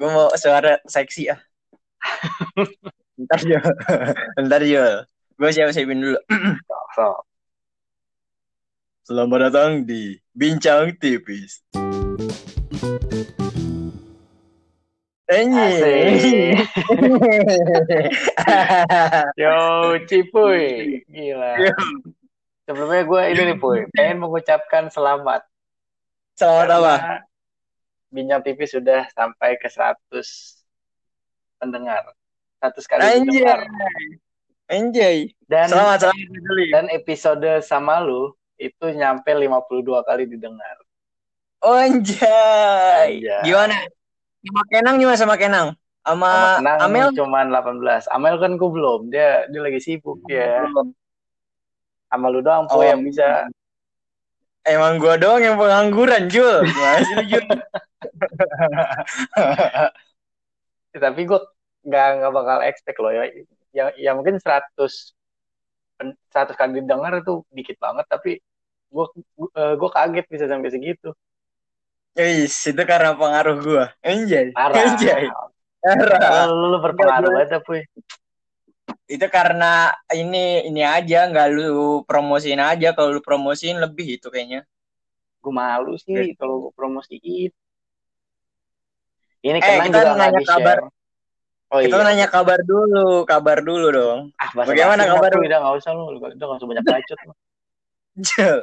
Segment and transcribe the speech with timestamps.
[0.00, 1.36] Gue mau suara seksi ah.
[3.20, 3.60] Ntar Jul.
[4.48, 5.04] Ntar Jul.
[5.36, 6.16] Gue siapa siapin dulu.
[6.96, 7.22] So,
[9.04, 11.60] Selamat datang di Bincang Tipis.
[15.28, 16.58] Anjing.
[19.44, 19.54] Yo,
[20.08, 21.04] Cipuy.
[21.12, 21.52] Gila.
[22.64, 23.86] Sebelumnya gue ini nih, Puy.
[23.94, 25.44] Pengen mengucapkan selamat.
[26.34, 26.94] Selamat apa?
[28.10, 29.96] Bincang TV sudah sampai ke 100
[31.56, 32.02] pendengar.
[32.58, 33.22] 100 kali Anjay.
[33.22, 33.60] pendengar.
[34.66, 35.18] Anjay.
[35.46, 36.26] Dan, Selamat selamat
[36.70, 39.62] dan episode sama lu itu nyampe 52
[40.04, 40.76] kali didengar.
[41.60, 43.22] Oh, anjay.
[43.22, 43.42] Anjay.
[43.42, 43.76] Gimana?
[44.40, 45.68] Sama Kenang gimana sama Kenang?
[46.00, 47.08] Sama Sama Kenang Amel?
[47.12, 48.08] cuman 18.
[48.08, 49.00] Amel kan gue belum.
[49.08, 50.66] Dia dia lagi sibuk ya.
[52.08, 52.78] Sama lu doang, Oh.
[52.78, 53.46] Puy, yang bisa.
[54.68, 56.60] Emang gua doang yang pengangguran, Jul.
[56.68, 57.44] Gimana sih Jul?
[61.00, 61.40] Tapi gue
[61.86, 63.24] nggak nggak bakal expect loh ya.
[63.70, 65.14] Ya, ya mungkin 100
[65.94, 68.42] pen- 100 kali didengar itu dikit banget tapi
[68.90, 69.06] gue
[69.54, 71.14] gue kaget bisa sampai segitu
[72.18, 73.84] Wis, itu karena pengaruh gua.
[74.02, 74.50] Anjay.
[74.50, 75.30] parah Anjay.
[75.78, 76.50] Parah.
[76.50, 77.86] lu, lu berpengaruh banget puy
[79.10, 82.94] Itu karena ini ini aja nggak lu promosiin aja.
[82.94, 84.62] Kalau lu promosiin lebih itu kayaknya.
[85.40, 87.48] gue malu sih kalau gue promosiin
[89.40, 90.78] ini Eh, kita juga nanya kabar.
[91.72, 94.18] oh Kita iya nanya kabar dulu, kabar dulu dong.
[94.36, 95.40] ah bahasa Bagaimana kabar lu?
[95.48, 97.18] udah nggak usah lu udah nggak usah banyak bacot.
[98.26, 98.58] Jul,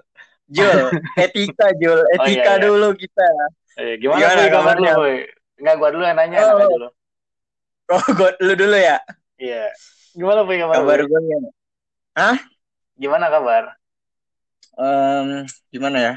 [0.47, 0.79] Jul,
[1.25, 2.61] etika Jul, etika iya.
[2.61, 3.25] dulu kita.
[3.75, 4.91] eh, gimana, Gimana lu kabarnya?
[4.93, 5.15] Puy?
[5.57, 6.61] nggak gue dulu yang nanya Oh.
[6.61, 6.87] nanya dulu
[7.89, 9.01] Oh, gua, lu dulu ya.
[9.41, 9.71] iya
[10.17, 11.07] gimana puy kabar, Kabar lu?
[11.07, 11.49] gua gimana?
[12.97, 13.63] gimana kabar
[14.77, 16.13] Em, gimana ya?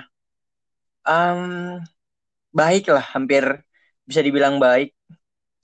[1.05, 1.81] Em,
[2.53, 3.45] baik lah, hampir
[4.05, 4.93] bisa dibilang baik.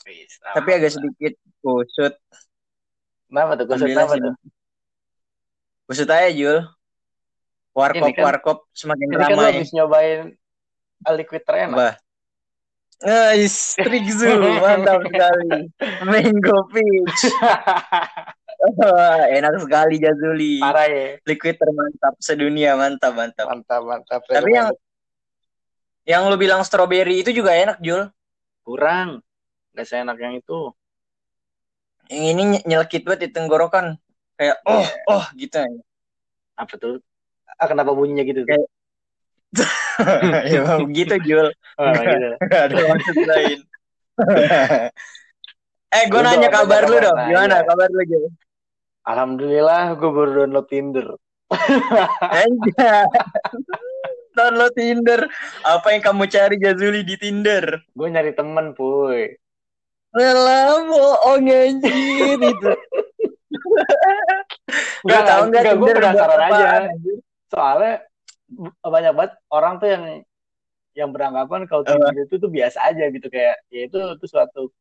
[0.08, 2.16] Wis, Tapi agak sedikit kusut.
[3.28, 3.66] Kenapa tuh?
[3.68, 4.32] Kusut apa tuh?
[5.84, 6.64] Kusut aja Jul.
[7.76, 9.52] Warkop kan- warkop semakin Ini kan ramai.
[9.60, 10.20] habis nyobain
[11.12, 12.00] liquid enak.
[12.96, 15.68] Nice, Trick Zoo, mantap sekali.
[16.00, 17.28] Mango Peach.
[19.36, 20.64] Enak sekali Jazuli.
[20.64, 21.20] Parah ya.
[21.28, 23.46] Liquid termantap sedunia, mantap, mantap.
[23.46, 24.20] Mantap, mantap.
[24.24, 24.72] Tapi yang
[26.08, 28.08] yang lu bilang strawberry itu juga enak, Jul.
[28.64, 29.20] kurang.
[29.76, 30.72] Gak seenak yang itu.
[32.08, 34.00] Yang ini ny- nyelekit banget di tenggorokan.
[34.34, 34.88] Kayak oh, Iya.
[35.06, 35.58] oh gitu.
[36.56, 36.98] Apa tuh?
[37.60, 38.42] Ah, kenapa bunyinya gitu?
[38.42, 38.66] Kayak-
[40.50, 41.48] ya emang gitu, Jul.
[41.80, 42.28] Oh, gitu.
[42.48, 43.58] Gak ada maksud lain.
[45.96, 47.16] eh, gue nanya kabar lu dong.
[47.16, 47.66] Nah, Gimana iya.
[47.68, 48.24] kabar lu, Jul?
[49.06, 51.06] Alhamdulillah gue baru download Tinder.
[52.42, 53.06] Anjay.
[54.34, 55.20] Download Tinder.
[55.62, 57.86] Apa yang kamu cari Jazuli di Tinder?
[57.94, 59.30] Gue nyari temen, puy.
[60.16, 62.72] Lelah bohong anjir itu.
[65.04, 66.68] Lu Enggak, tahu nggak enggak, gue Tinder penasaran aja.
[67.52, 67.94] Soalnya
[68.82, 70.04] banyak banget orang tuh yang
[70.96, 71.92] yang beranggapan kalau Apa?
[72.08, 74.72] Tinder itu tuh biasa aja gitu kayak ya itu itu suatu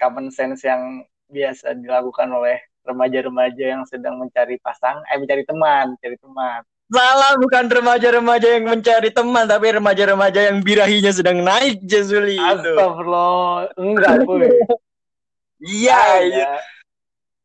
[0.00, 6.16] common sense yang biasa dilakukan oleh remaja-remaja yang sedang mencari pasang eh mencari teman mencari
[6.18, 6.60] teman
[6.90, 12.34] Salah bukan remaja-remaja yang mencari teman tapi remaja-remaja yang birahinya sedang naik Jazuli.
[12.34, 14.50] Astagfirullah enggak puy
[15.60, 16.50] Iya, iya.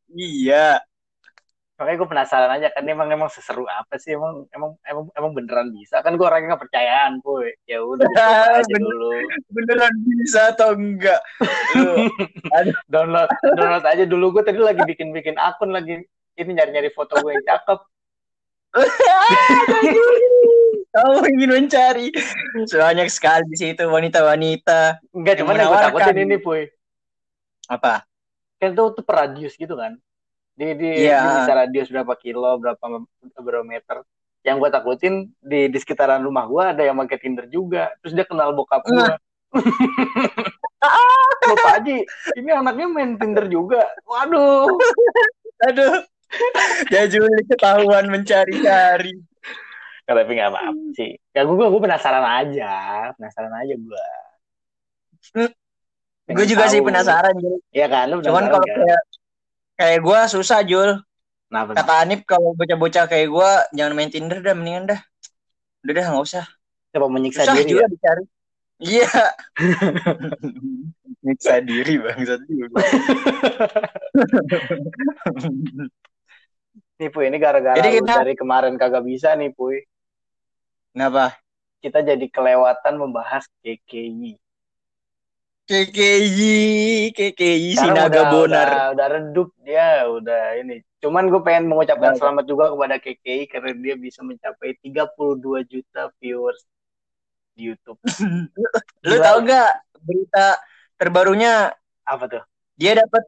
[0.10, 0.68] Iya.
[1.76, 5.76] Makanya gue penasaran aja kan emang emang seseru apa sih emang emang emang emang beneran
[5.76, 8.80] bisa kan gue orangnya nggak percayaan puy ya udah aja Bener.
[8.80, 9.12] dulu
[9.52, 11.20] Beneran bisa atau enggak?
[11.76, 12.08] Lu,
[12.94, 13.28] download
[13.60, 16.00] download aja dulu gue tadi lagi bikin bikin akun lagi
[16.40, 17.80] ini nyari nyari foto gue yang cakep
[20.96, 22.08] Kamu ingin mencari
[22.72, 25.04] banyak sekali di situ wanita-wanita.
[25.12, 26.72] Enggak, cuman yang gue takutin ini, Puy.
[27.68, 28.08] Apa?
[28.64, 30.00] Kan itu tuh per radius gitu kan.
[30.56, 31.20] Di, di, Iya.
[31.20, 32.80] di bisa radius berapa kilo, berapa,
[33.44, 34.08] berapa meter.
[34.46, 37.92] Yang gue takutin di, di sekitaran rumah gue ada yang pakai Tinder juga.
[38.00, 39.06] Terus dia kenal bokap gue.
[41.46, 41.98] Loh Pak Haji,
[42.40, 43.84] ini anaknya main Tinder juga.
[44.08, 44.70] Waduh.
[45.68, 45.94] Aduh.
[46.92, 49.14] Jazuli ketahuan mencari-cari.
[50.06, 51.18] Ya, tapi nggak apa-apa sih.
[51.34, 52.74] Ya gue, gue penasaran aja.
[53.18, 54.06] Penasaran aja gue.
[56.30, 57.34] Gue juga sih penasaran.
[57.74, 58.78] Iya kan, lu Cuman kalau kan?
[58.78, 59.02] kayak
[59.76, 60.92] kayak gue susah, Jul.
[61.48, 61.78] Kenapa?
[61.78, 65.00] Kata Anip kalau bocah-bocah kayak gue jangan main Tinder dah, mendingan dah.
[65.86, 66.46] Udah dah nggak usah.
[66.90, 67.90] Coba menyiksa Susah diri juga ya?
[67.92, 68.24] dicari.
[68.76, 69.08] Iya.
[71.26, 72.76] Nyiksa diri bangsat juga.
[76.96, 79.84] Nih Puy, ini gara-gara Jadi kita- dari kemarin kagak bisa nih Puy.
[80.96, 81.36] Kenapa?
[81.84, 84.40] Kita jadi kelewatan membahas KKI.
[85.66, 88.68] KKI, KKI Sinaga udah, Bonar.
[88.70, 90.86] Udah, udah redup dia, udah ini.
[91.02, 92.22] Cuman gue pengen mengucapkan Udah.
[92.22, 96.62] selamat juga kepada KKI karena dia bisa mencapai 32 juta viewers
[97.58, 97.98] di YouTube.
[99.10, 99.70] Lu tau gak
[100.06, 100.62] berita
[100.96, 101.74] terbarunya
[102.06, 102.44] Apa tuh?
[102.78, 103.26] dia dapat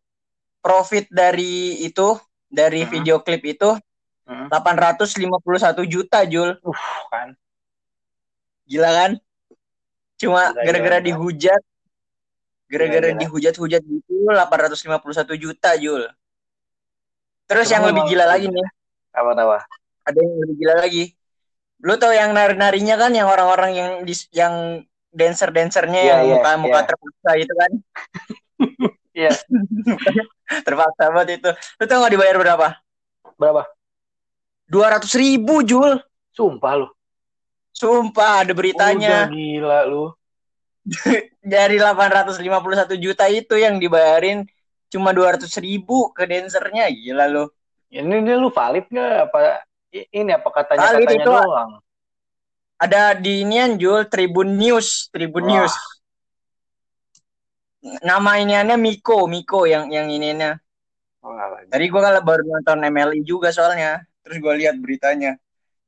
[0.61, 2.91] profit dari itu dari Hmm.
[2.93, 3.73] video klip itu
[4.27, 4.51] Hmm.
[4.51, 6.53] 851 juta Jul.
[6.59, 6.75] Uh,
[7.07, 7.31] kan.
[8.67, 9.11] Gila kan?
[10.19, 11.63] Cuma gara-gara dihujat
[12.67, 13.19] gara-gara gila.
[13.23, 16.03] dihujat-hujat gitu 851 juta Jul.
[17.47, 18.67] Terus Cuma yang lebih gila lagi nih,
[19.15, 19.59] Apa tawa?
[20.03, 21.03] ada yang lebih gila lagi.
[21.79, 24.83] Lu tau yang nari-narinya kan yang orang-orang yang dis- yang
[25.13, 26.87] dancer-dancernya Iya, yang iya, muka-muka iya.
[26.87, 27.71] terpaksa itu kan.
[29.17, 29.33] Iya.
[30.67, 31.49] terpaksa banget itu.
[31.81, 32.67] Lu tau gak dibayar berapa?
[33.33, 33.65] Berapa?
[34.69, 35.97] 200 ribu Jul.
[36.37, 36.87] Sumpah lu.
[37.73, 39.25] Sumpah ada beritanya.
[39.25, 40.03] Udah gila lu.
[41.53, 44.47] Dari 851 juta itu yang dibayarin
[44.87, 46.87] cuma 200 ribu ke dancernya.
[46.91, 47.45] Gila lu.
[47.87, 51.31] Ini ini lu valid nggak apa ini apa katanya Valid katanya itu.
[51.31, 51.71] doang?
[52.77, 55.65] Ada di inian Jul Tribun News, Tribun Wah.
[55.65, 55.75] News.
[58.03, 60.59] Nama iniannya Miko, Miko yang yang ininya.
[61.67, 64.03] Tadi gua kalau baru nonton MLI juga soalnya.
[64.21, 65.39] Terus gua lihat beritanya.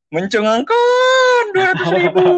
[0.10, 2.26] Mencengangkan 200 ribu.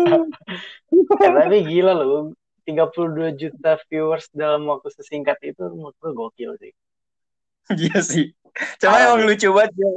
[0.92, 2.36] Ya, tapi gila lu.
[2.66, 6.74] 32 juta viewers dalam waktu sesingkat itu menurut gue gokil sih.
[7.72, 8.36] Iya sih.
[8.84, 9.92] Cuma Parah, emang lucu banget ya.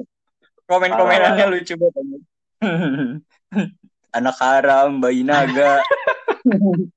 [0.71, 2.23] Komen-komenannya lucu banget.
[4.17, 5.83] Anak haram, bayi naga.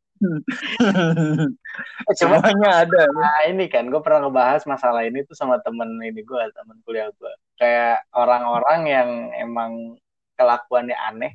[2.17, 3.03] Semuanya ada.
[3.13, 7.09] nah, ini kan gue pernah ngebahas masalah ini tuh sama temen ini gue, temen kuliah
[7.17, 7.33] gue.
[7.57, 9.97] Kayak orang-orang yang emang
[10.37, 11.33] kelakuannya aneh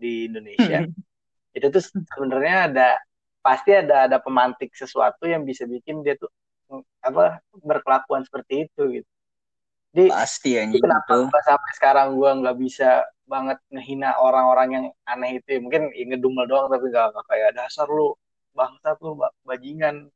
[0.00, 0.88] di Indonesia.
[1.50, 2.94] itu tuh sebenarnya ada
[3.40, 6.28] pasti ada ada pemantik sesuatu yang bisa bikin dia tuh
[7.02, 9.08] apa berkelakuan seperti itu gitu.
[9.90, 11.40] Jadi Pasti Itu anjing kenapa itu.
[11.42, 15.60] sampai sekarang gua nggak bisa banget ngehina orang-orang yang aneh itu ya.
[15.62, 18.14] mungkin ya ngedumel doang tapi nggak kayak dasar lu
[18.54, 20.10] bangsat lu ba- bajingan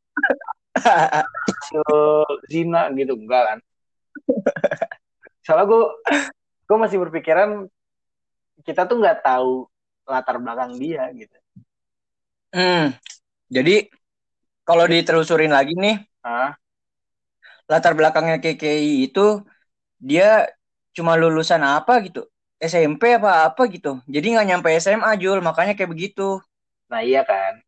[2.51, 3.59] zina gitu enggak kan
[5.47, 5.81] soalnya gua
[6.67, 7.67] gua masih berpikiran
[8.67, 9.67] kita tuh nggak tahu
[10.07, 11.35] latar belakang dia gitu
[12.55, 12.95] Hmm.
[13.51, 13.89] Jadi
[14.65, 16.57] kalau ditelusurin lagi nih ah
[17.69, 19.41] latar belakangnya KKI itu
[20.01, 20.49] dia
[20.93, 22.29] cuma lulusan apa gitu?
[22.61, 24.01] SMP apa apa gitu.
[24.09, 25.41] Jadi nggak nyampe SMA Jul.
[25.45, 26.41] Makanya kayak begitu.
[26.89, 27.61] Nah iya kan?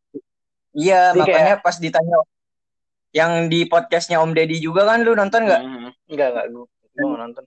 [0.76, 2.16] Iya Jadi makanya pas ditanya
[3.16, 5.62] yang di podcastnya Om Deddy juga kan lu nonton nggak?
[5.64, 5.90] Mhm.
[6.12, 7.44] enggak enggak gua gua nggak nonton.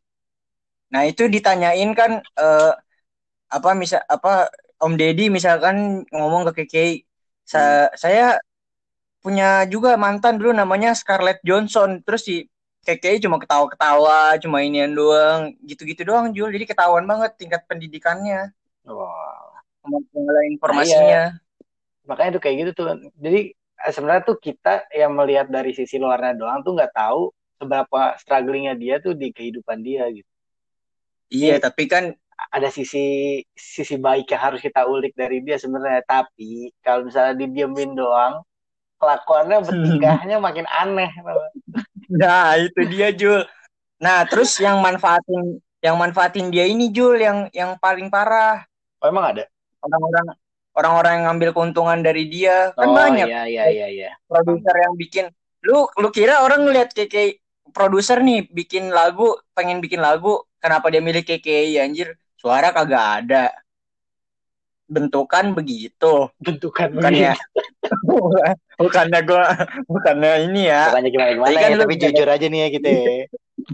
[0.89, 2.71] Nah itu ditanyain kan eh,
[3.49, 4.49] apa misal apa
[4.81, 6.93] Om Deddy misalkan ngomong ke KKI
[7.50, 8.38] sa- saya
[9.25, 12.00] punya juga mantan dulu namanya Scarlett Johnson.
[12.06, 12.36] Terus si
[12.86, 16.54] KKI cuma ketawa-ketawa cuma inian doang gitu-gitu doang Jul.
[16.54, 18.54] Jadi ketahuan banget tingkat pendidikannya.
[18.86, 19.50] Wah
[19.90, 21.24] mengenai informasinya.
[22.06, 22.86] Makanya tuh kayak gitu tuh.
[23.18, 28.16] Jadi eh, sebenarnya tuh kita yang melihat dari sisi luarnya doang tuh nggak tahu seberapa
[28.22, 30.30] strugglingnya dia tuh di kehidupan dia gitu.
[31.30, 32.16] Iya tapi kan
[32.47, 36.03] ada sisi sisi baik yang harus kita ulik dari dia sebenarnya.
[36.07, 38.39] Tapi kalau misalnya didiemin doang
[39.00, 41.07] kelakuannya bertingkahnya makin aneh
[42.09, 43.46] nah itu dia Jul.
[44.01, 48.65] Nah terus yang manfaatin yang manfaatin dia ini Jul yang yang paling parah.
[49.00, 49.46] Oh emang ada?
[49.86, 50.25] Orang-orang
[50.74, 52.74] orang-orang yang ngambil keuntungan dari dia.
[52.74, 53.29] Kan oh banyak.
[53.29, 54.10] iya iya iya iya.
[54.25, 55.25] Produser yang bikin.
[55.63, 57.38] Lu lu kira orang ngeliat KK
[57.69, 60.41] produser nih bikin lagu pengen bikin lagu.
[60.60, 63.46] Kenapa dia milih KK anjir suara kagak ada.
[64.89, 66.34] Bentukan begitu.
[66.41, 67.38] Bentukan bukannya
[68.81, 69.46] bukannya gua
[69.86, 70.89] bukannya ini ya?
[70.89, 71.77] Bukannya gimana gimana Tapi kan ya?
[71.77, 73.05] lu tapi bisa- jujur aja nih ya kita ya.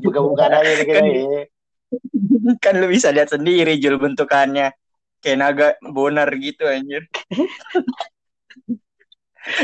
[0.03, 1.41] buka-bukaan aja nih kita Kan- ya.
[2.63, 4.75] kan lu bisa lihat sendiri jul bentukannya.
[5.23, 7.07] Kayak naga bonar gitu anjir.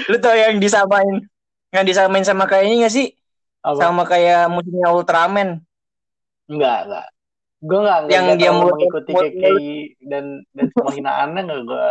[0.10, 1.26] Lu tau yang disamain
[1.74, 3.08] yang disamain sama kayak ini gak sih?
[3.62, 3.78] Apa?
[3.78, 5.62] sama kayak musiknya Ultraman.
[6.50, 7.08] Enggak, enggak.
[7.62, 9.70] Gue enggak, Yang dia mulut- mengikuti mulut- KKI
[10.02, 11.88] dan dan semua hinaannya enggak gue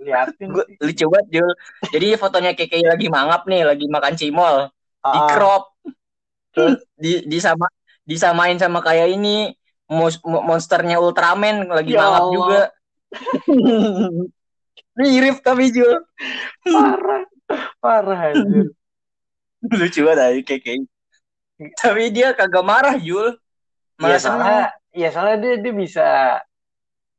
[0.00, 0.48] liatin.
[0.48, 0.76] Sih.
[0.80, 1.50] lucu banget Jul
[1.92, 4.72] jadi fotonya KKI lagi mangap nih lagi makan cimol
[5.02, 5.64] di Ah, crop
[6.50, 6.80] Terus?
[6.94, 7.68] di disama
[8.02, 9.52] disamain sama kayak ini
[10.22, 12.32] monsternya Ultraman lagi Ya mangap Allah.
[12.32, 12.60] juga
[14.96, 16.00] mirip tapi Jul
[16.64, 17.22] parah,
[17.78, 18.72] parah anjir.
[19.80, 20.80] lucu banget KKI
[21.76, 23.36] tapi dia kagak marah Jul
[24.00, 24.64] malah seneng soalnya,
[24.96, 26.08] ya soalnya dia dia bisa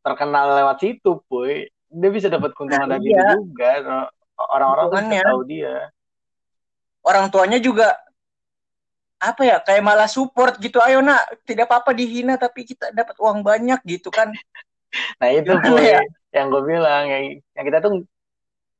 [0.01, 1.69] terkenal lewat situ, puy.
[1.91, 3.37] Dia bisa dapat keuntungan Nah, dari iya.
[3.37, 3.69] itu juga.
[4.41, 5.75] Orang-orang bisa tahu dia.
[7.01, 7.97] orang tuanya juga
[9.21, 13.45] apa ya kayak malah support gitu ayo nak tidak apa-apa dihina tapi kita dapat uang
[13.45, 14.33] banyak gitu kan
[15.21, 16.01] nah itu boy ya?
[16.33, 17.23] yang gue bilang yang,
[17.53, 18.01] yang kita tuh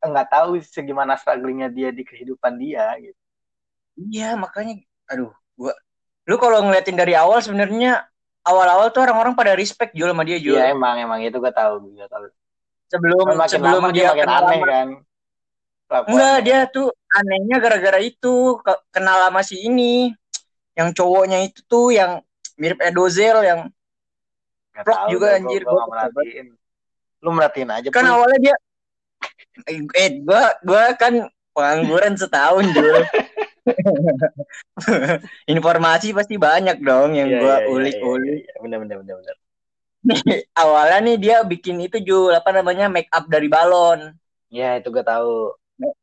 [0.01, 3.22] nggak tahu segimana strugglingnya dia di kehidupan dia gitu
[4.10, 5.77] iya makanya aduh gua
[6.30, 8.06] lu kalau ngeliatin dari awal sebenarnya
[8.46, 10.58] awal-awal tuh orang-orang pada respect Jul sama dia Jul.
[10.58, 12.30] Iya emang emang itu gue tahu gue tahu.
[12.92, 14.88] Sebelum makin sebelum lama dia dia makin aneh kan.
[15.92, 16.46] Enggak Kelakuannya.
[16.46, 20.16] dia tuh anehnya gara-gara itu ke- kenal sama si ini.
[20.72, 22.24] Yang cowoknya itu tuh yang
[22.56, 23.60] mirip Edozel yang
[24.72, 26.48] Vlog tahu juga, gua, anjir, nggak merhatiin.
[27.20, 28.13] Lu merhatiin aja kan Puy.
[28.16, 28.56] awalnya dia
[29.68, 33.04] eh, gua gua kan pengangguran setahun Jul
[35.53, 38.41] informasi pasti banyak dong yang Iya, gua iya, iya, ulik-ulik.
[38.41, 38.60] iya, iya.
[38.63, 39.36] bener bener bener bener.
[40.62, 44.18] Awalnya nih dia bikin itu Jul apa namanya make up dari balon.
[44.50, 45.53] Ya itu gue tahu.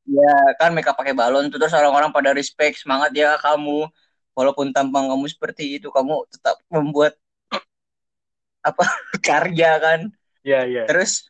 [0.06, 3.90] Ya kan make up pakai balon tuh terus orang-orang pada respect semangat ya kamu.
[4.38, 7.18] Walaupun tampang kamu seperti itu kamu tetap membuat
[8.68, 8.86] apa
[9.26, 10.00] karya kan.
[10.46, 10.82] Iya iya.
[10.86, 11.26] Terus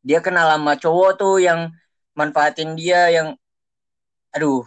[0.00, 1.68] dia kenal sama cowok tuh yang
[2.16, 3.36] manfaatin dia yang
[4.32, 4.64] aduh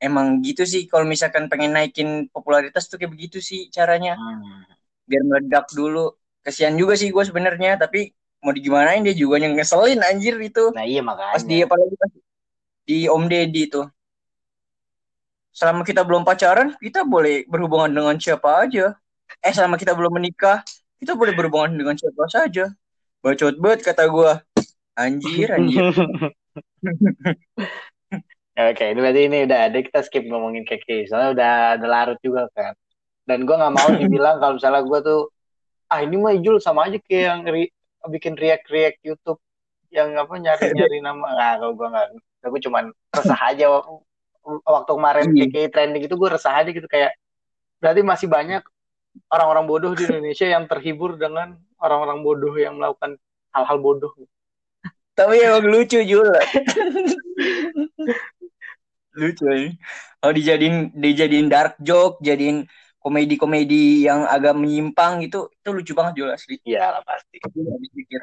[0.00, 4.16] emang gitu sih kalau misalkan pengen naikin popularitas tuh kayak begitu sih caranya.
[4.16, 4.66] Hmm.
[5.10, 6.14] biar meledak dulu.
[6.40, 10.70] Kesian juga sih gue sebenarnya tapi mau digimanain dia juga yang ngeselin anjir itu.
[10.70, 11.34] Nah iya makanya.
[11.34, 12.10] Pas dia apalagi pas
[12.86, 13.86] di Om Deddy tuh
[15.50, 18.94] selama kita belum pacaran kita boleh berhubungan dengan siapa aja.
[19.42, 20.62] Eh selama kita belum menikah
[21.02, 22.70] kita boleh berhubungan dengan siapa saja.
[23.20, 24.30] Bacot banget kata gue
[24.96, 25.80] anjir anjir
[28.68, 32.44] Oke, ini berarti ini udah ada kita skip ngomongin keke, soalnya udah ada larut juga
[32.52, 32.76] kan.
[33.24, 35.20] Dan gue nggak mau dibilang kalau misalnya gue tuh,
[35.88, 37.72] ah ini mah Jul sama aja kayak yang re-
[38.10, 39.40] bikin react react YouTube
[39.88, 41.30] yang apa nyari nyari nama.
[41.32, 42.08] Nah, kalau gue nggak,
[42.50, 42.84] gue cuman
[43.16, 43.88] resah aja wak-
[44.66, 45.46] waktu kemarin Iya.
[45.46, 47.14] keke trending itu gue resah aja gitu kayak,
[47.78, 48.62] berarti masih banyak
[49.30, 53.16] orang-orang bodoh di Indonesia yang terhibur dengan orang-orang bodoh yang melakukan
[53.54, 54.12] hal-hal bodoh.
[55.10, 56.40] tapi emang lucu juga
[59.16, 59.70] lucu ini
[60.22, 62.62] kalau dijadiin dijadiin dark joke jadiin
[63.00, 67.40] komedi-komedi yang agak menyimpang gitu itu lucu banget juga asli Iya lah pasti.
[67.40, 68.22] Pikir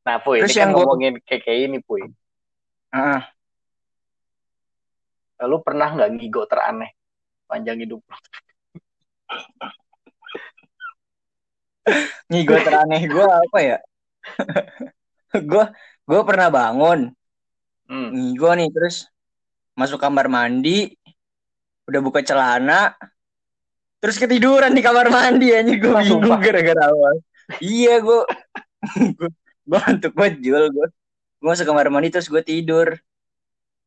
[0.00, 2.00] Nah, Puy, Terus ini kan yang gua- ngomongin keke ini, Puy.
[2.94, 3.20] ah
[5.44, 6.92] Lu pernah nggak ngigo teraneh
[7.48, 8.16] panjang hidup lu?
[12.48, 13.78] gue teraneh gue apa ya
[15.50, 15.64] gue
[16.08, 17.12] gue pernah bangun
[17.90, 18.38] Hmm.
[18.38, 19.10] gue nih terus
[19.78, 20.94] masuk kamar mandi
[21.90, 22.94] udah buka celana
[24.00, 26.38] terus ketiduran di kamar mandi aja gue bingung sumpah.
[26.40, 27.14] gara-gara awal
[27.60, 28.20] iya gue
[29.68, 30.86] gue ngantuk banget jual gue
[31.40, 32.96] gue masuk kamar mandi terus gue tidur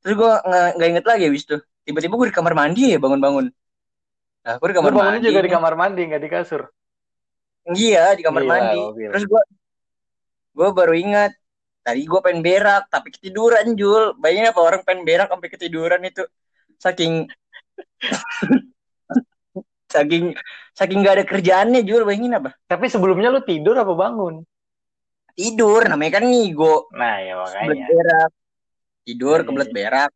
[0.03, 0.31] terus gue
[0.77, 3.47] nggak inget lagi abis itu tiba-tiba gue di kamar mandi ya bangun-bangun
[4.43, 6.61] nah gue di kamar bangunnya mandi juga di kamar mandi, nggak di kasur.
[7.79, 9.09] iya di kamar Gila, mandi gokil.
[9.15, 9.41] terus gue
[10.53, 11.31] gue baru ingat
[11.83, 14.15] tadi gue pengen berak tapi ketiduran Jul.
[14.17, 16.23] Bayangin apa orang pengen berak sampai ketiduran itu.
[16.79, 17.27] Saking
[19.93, 20.33] saking
[20.73, 22.07] saking gak ada kerjaannya Jul.
[22.07, 22.55] Bayangin apa?
[22.65, 24.41] Tapi sebelumnya lu tidur apa bangun?
[25.33, 26.93] tidur namanya kan ngigo.
[26.93, 27.87] Nah, ya kebelet makanya.
[27.89, 28.31] berak.
[29.03, 30.11] Tidur Iya, kebelet berak.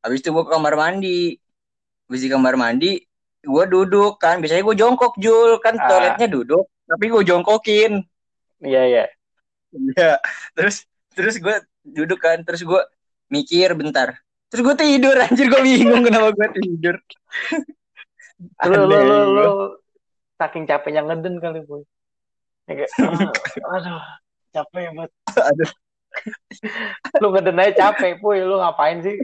[0.00, 1.36] Habis itu gue ke kamar mandi.
[2.08, 2.92] Habis di kamar mandi
[3.44, 4.40] gue duduk kan.
[4.40, 5.60] Biasanya gue jongkok Jul.
[5.60, 5.84] Kan Ah.
[5.84, 7.92] toiletnya duduk tapi gue jongkokin.
[8.64, 9.04] Iya, iya.
[9.74, 10.16] Iya,
[10.56, 11.56] terus terus gue
[11.86, 12.82] duduk kan, terus gue
[13.30, 14.18] mikir bentar.
[14.50, 16.96] Terus gue tidur anjir gue bingung kenapa gue tidur.
[18.60, 19.24] Aneh lu, gua.
[19.24, 19.48] lu,
[20.36, 21.86] saking capeknya ngeden kali, Puy.
[22.66, 22.90] Ya, kayak,
[23.68, 24.02] ah, aduh,
[24.52, 25.10] capek banget.
[25.38, 25.70] Aduh.
[27.22, 28.42] Lu ngeden aja capek, Puy.
[28.42, 29.14] Lu ngapain sih?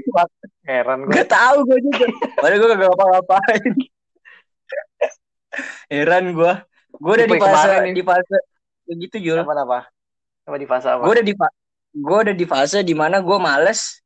[0.67, 1.15] Heran gue.
[1.15, 2.07] Gak tahu gue juga.
[2.39, 3.73] Padahal gue gak ngapa-ngapain.
[5.91, 6.53] Heran gue.
[6.99, 8.37] Gue udah di fase di fase
[8.91, 9.39] begitu Jul.
[9.43, 9.81] Apa, apa?
[10.51, 11.03] Apa di fase apa?
[11.07, 11.55] Gue udah di fa-
[11.91, 13.99] gue udah di fase di mana gue males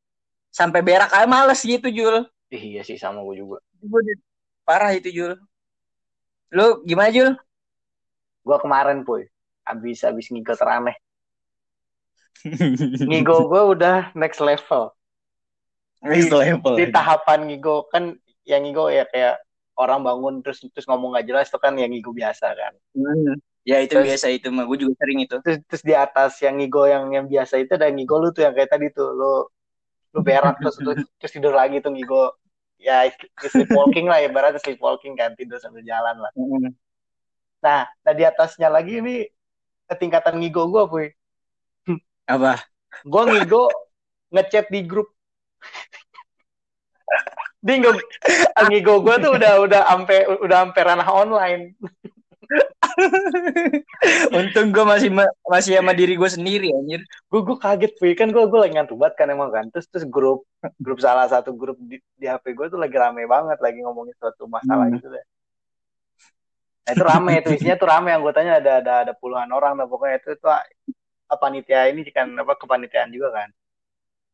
[0.49, 2.25] sampai berak aja males gitu Jul.
[2.49, 3.59] Iya sih, sama gue juga.
[3.83, 4.01] Gue
[4.63, 5.35] parah itu Jul.
[6.55, 7.35] Lu gimana Jul?
[8.45, 9.27] Gue kemarin, Puy.
[9.67, 10.95] Abis, abis ngigo teraneh.
[13.09, 14.93] Ngigo gue udah next level.
[16.05, 16.77] Next level.
[16.77, 18.13] di tahapan ngigo kan
[18.45, 19.41] yang ngigo ya kayak
[19.81, 23.41] orang bangun terus terus ngomong nggak jelas itu kan yang ngigo biasa kan Hmm.
[23.65, 25.41] Ya itu Terus- biasa itu mah gue juga sering itu.
[25.41, 28.53] terus terus di atas yang ngigo yang yang biasa itu ada ngigo lu tuh yang
[28.53, 29.09] kayak tadi tuh.
[29.09, 29.49] Lu
[30.15, 32.37] lu berak terus terus, terus tidur lagi tuh ngigo
[32.77, 33.09] ya
[33.41, 36.31] sleepwalking lah ibaratnya sleepwalking kan tidur sambil jalan lah.
[37.65, 39.25] Nah nah di atasnya lagi ini
[39.89, 41.07] tingkatan ngigo gue puy.
[42.29, 42.61] Apa?
[43.03, 43.73] gue ngigo
[44.31, 45.09] ngechat di grup.
[47.65, 47.97] Dingo,
[48.61, 51.73] Angigo gue tuh udah udah ampe udah ampe ranah online.
[54.39, 57.01] Untung gue masih ma- masih sama diri gue sendiri anjir.
[57.27, 58.13] Gue gue kaget, Puy.
[58.15, 59.67] Kan gue gue lagi ngantuk banget kan emang kan.
[59.73, 60.47] Terus terus grup
[60.79, 64.47] grup salah satu grup di, di HP gue tuh lagi rame banget lagi ngomongin suatu
[64.47, 64.97] masalah Hmm.
[65.01, 65.25] gitu deh.
[66.85, 70.21] Nah, itu rame itu isinya tuh rame anggotanya ada ada ada puluhan orang nah pokoknya
[70.21, 73.49] itu itu apa panitia ini kan apa kepanitiaan juga kan.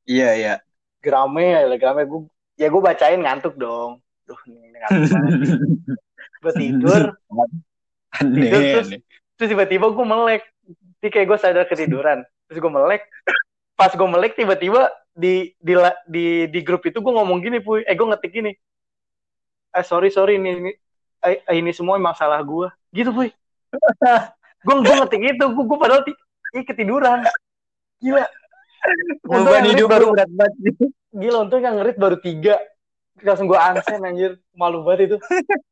[0.05, 0.55] Iya iya.
[1.00, 2.26] Rame lagi rame gue
[2.59, 4.02] ya gue bacain ngantuk dong.
[4.26, 5.33] Duh, ini ngantuk banget.
[6.40, 7.02] Gue tidur,
[8.19, 8.50] Aneh.
[8.50, 9.00] Terus- aneh.
[9.38, 10.43] terus tiba-tiba gue melek.
[11.00, 12.26] Jadi kayak gue sadar ketiduran.
[12.50, 13.07] Terus gue melek.
[13.79, 15.75] Pas gue melek tiba-tiba di di
[16.07, 17.87] di di grup itu gue ngomong gini puy.
[17.87, 18.52] Eh gue ngetik gini.
[19.71, 20.71] Eh sorry sorry ini ini
[21.23, 23.31] eh, eh, ini semua emang salah gue gitu puy.
[24.61, 25.45] Gue gue ngetik itu.
[25.57, 26.21] Gue gue padahal ti-
[26.52, 27.25] ih, ketiduran.
[27.97, 28.29] Gila.
[29.25, 30.52] Beban hidup baru baru berat banget.
[31.17, 32.61] gila untung yang ngerit baru tiga.
[33.25, 34.37] Langsung gue ansen anjir.
[34.52, 35.17] Malu banget itu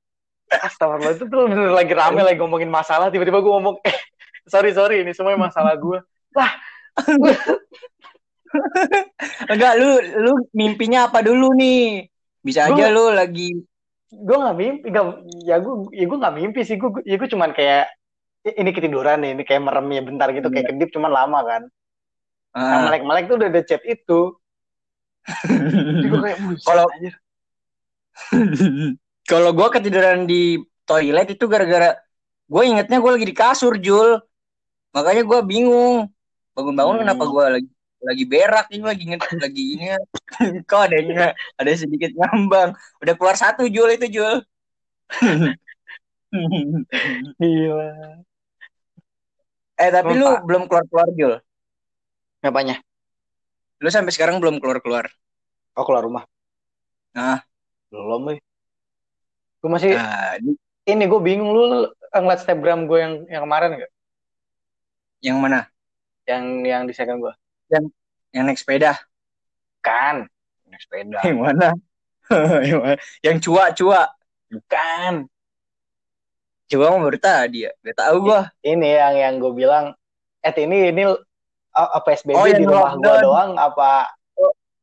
[0.49, 3.13] Astagfirullah itu tuh bener lagi rame lagi ngomongin masalah.
[3.13, 3.97] Tiba-tiba gue ngomong eh
[4.49, 5.99] sorry sorry ini semua masalah gue
[9.53, 9.91] Enggak lu
[10.25, 12.09] lu mimpinya apa dulu nih?
[12.41, 13.53] Bisa aja Gua- lu lagi
[14.09, 15.05] gue nggak mimpi gak,
[15.45, 16.81] ya gue ya gue nggak mimpi sih.
[16.81, 17.93] Gue ya gue cuman kayak
[18.49, 21.63] "I- ini ketiduran nih ini kayak merem ya bentar gitu kayak kedip cuman lama kan.
[22.57, 24.33] Nah, ah, melek-melek tuh udah ada chat itu.
[26.01, 27.15] Jadi gue kayak "Buset, Kalau- anjir."
[29.29, 30.57] Kalau gua ketiduran di
[30.89, 31.93] toilet itu gara-gara
[32.49, 34.17] gue ingetnya gue lagi di kasur Jul.
[34.97, 36.09] Makanya gua bingung.
[36.57, 37.03] Bangun-bangun Hmm.
[37.05, 37.69] kenapa gua lagi
[37.99, 39.85] lagi berak ini lagi inget lagi ini
[40.71, 42.71] kok adanya ada sedikit ngambang.
[43.05, 44.37] Udah keluar satu Jul itu Jul.
[47.41, 47.89] gila
[49.79, 50.45] eh tapi lu Lupa.
[50.45, 51.35] belum keluar-keluar Jul.
[52.43, 52.77] apanya
[53.79, 55.07] Lu sampai sekarang belum keluar-keluar.
[55.79, 56.25] oh keluar rumah
[57.17, 57.41] Ah.
[57.89, 58.37] belum gue
[59.59, 61.63] gue masih Ah, di- ini gue bingung lu
[62.09, 63.93] ngeliat snapgram gue yang yang kemarin gak
[65.21, 65.67] yang mana?
[66.25, 67.35] yang yang di second gue
[68.31, 68.93] Yang naik sepeda.
[69.79, 70.29] kan
[70.65, 71.69] naik sepeda Yang mana?
[72.61, 72.81] Yang?
[73.25, 74.13] Yang cua-cua.
[74.49, 75.27] bukan
[76.67, 77.73] Cua mah baru tadi ya.
[77.81, 78.53] Gak tau gua.
[78.61, 79.97] ini yang yang gue bilang
[80.39, 81.03] eh ini ini
[81.73, 84.13] apa SBB Oh, yang di rumah gue doang apa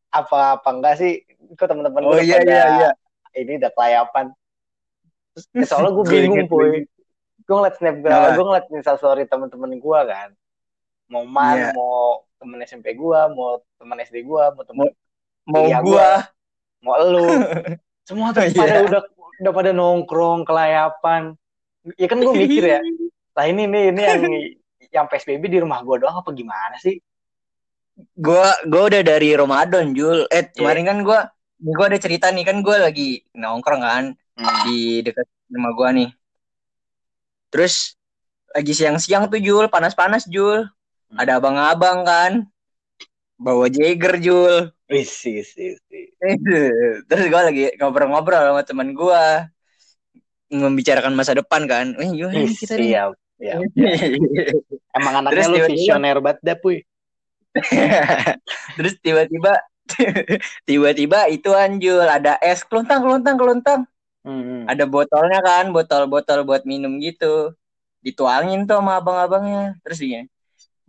[0.09, 1.21] apa apa enggak sih
[1.53, 2.89] kok teman-teman gue Oh iya iya iya.
[3.35, 4.25] ini udah kelayapan
[5.35, 6.87] Terus, eh, soalnya gue bingung inget.
[7.41, 8.33] gue ngeliat snapgram Kenapa?
[8.33, 10.29] gue ngeliat instastory temen-temen gue kan
[11.05, 11.69] mau man Iya.
[11.71, 11.99] mau
[12.35, 14.87] temen SMP gue mau temen SD gue mau temen
[15.45, 16.25] Mau Iya, gua.
[16.79, 17.27] mau elu
[18.07, 18.55] semua tuh Iya.
[18.55, 19.01] pada udah
[19.37, 21.35] udah pada nongkrong kelayapan
[21.93, 22.79] ya kan gue mikir ya
[23.31, 24.21] lah ini nih ini yang
[24.95, 26.97] yang PSBB di rumah gue doang apa gimana sih
[28.11, 30.27] Gua gua udah dari Ramadan, Jul.
[30.27, 30.51] Eh, Iya.
[30.51, 31.19] kemarin kan gua
[31.55, 34.03] gua ada cerita nih kan gua lagi nongkrong kan
[34.37, 36.09] di dekat rumah gua nih.
[37.49, 37.95] Terus
[38.51, 40.67] lagi siang-siang tuh Jul, panas-panas Jul.
[41.11, 41.17] Hmm.
[41.19, 42.31] Ada abang-abang kan.
[43.35, 44.71] Bawa Jagger Jul.
[44.91, 46.03] Sih, sih, sih.
[47.09, 49.23] Terus gue lagi ngobrol-ngobrol sama teman gue
[50.51, 51.95] membicarakan masa depan kan.
[51.99, 52.89] Eh, Ih, nih kita nih?
[52.95, 53.11] siap.
[53.39, 53.59] siap.
[54.97, 56.77] Emang anaknya Terus lu tiba-tiba- visioner banget dah, puy.
[58.79, 59.53] Terus tiba-tiba
[60.65, 63.81] tiba-tiba itu anjul ada es kelontang kelontang kelontang.
[64.25, 64.65] Hmm.
[64.65, 67.53] Ada botolnya kan, botol-botol buat minum gitu.
[68.01, 69.77] Dituangin tuh sama abang-abangnya.
[69.85, 70.21] Terus dia,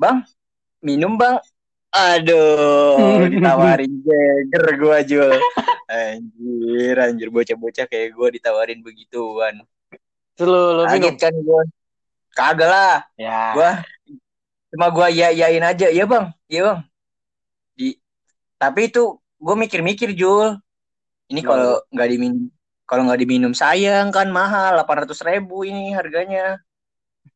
[0.01, 0.25] "Bang,
[0.81, 1.37] minum, Bang."
[1.93, 2.97] Aduh,
[3.33, 5.37] ditawarin Jagger gua Jul.
[5.87, 9.61] Anjir, anjir bocah-bocah kayak gua ditawarin begituan.
[10.33, 11.15] Terus lu, lu minum?
[11.21, 11.63] Kan gua.
[12.33, 12.97] Kagak lah.
[13.21, 13.53] Ya.
[13.53, 13.71] Gua
[14.73, 15.93] cuma gua ya yain aja.
[15.93, 16.33] Iya, Bang.
[16.49, 16.79] Iya, Bang.
[17.77, 18.01] Di
[18.57, 20.57] tapi itu gua mikir-mikir, Jul.
[21.29, 22.49] Ini kalau nggak diminum
[22.87, 26.63] kalau nggak diminum sayang kan mahal 800 ribu ini harganya.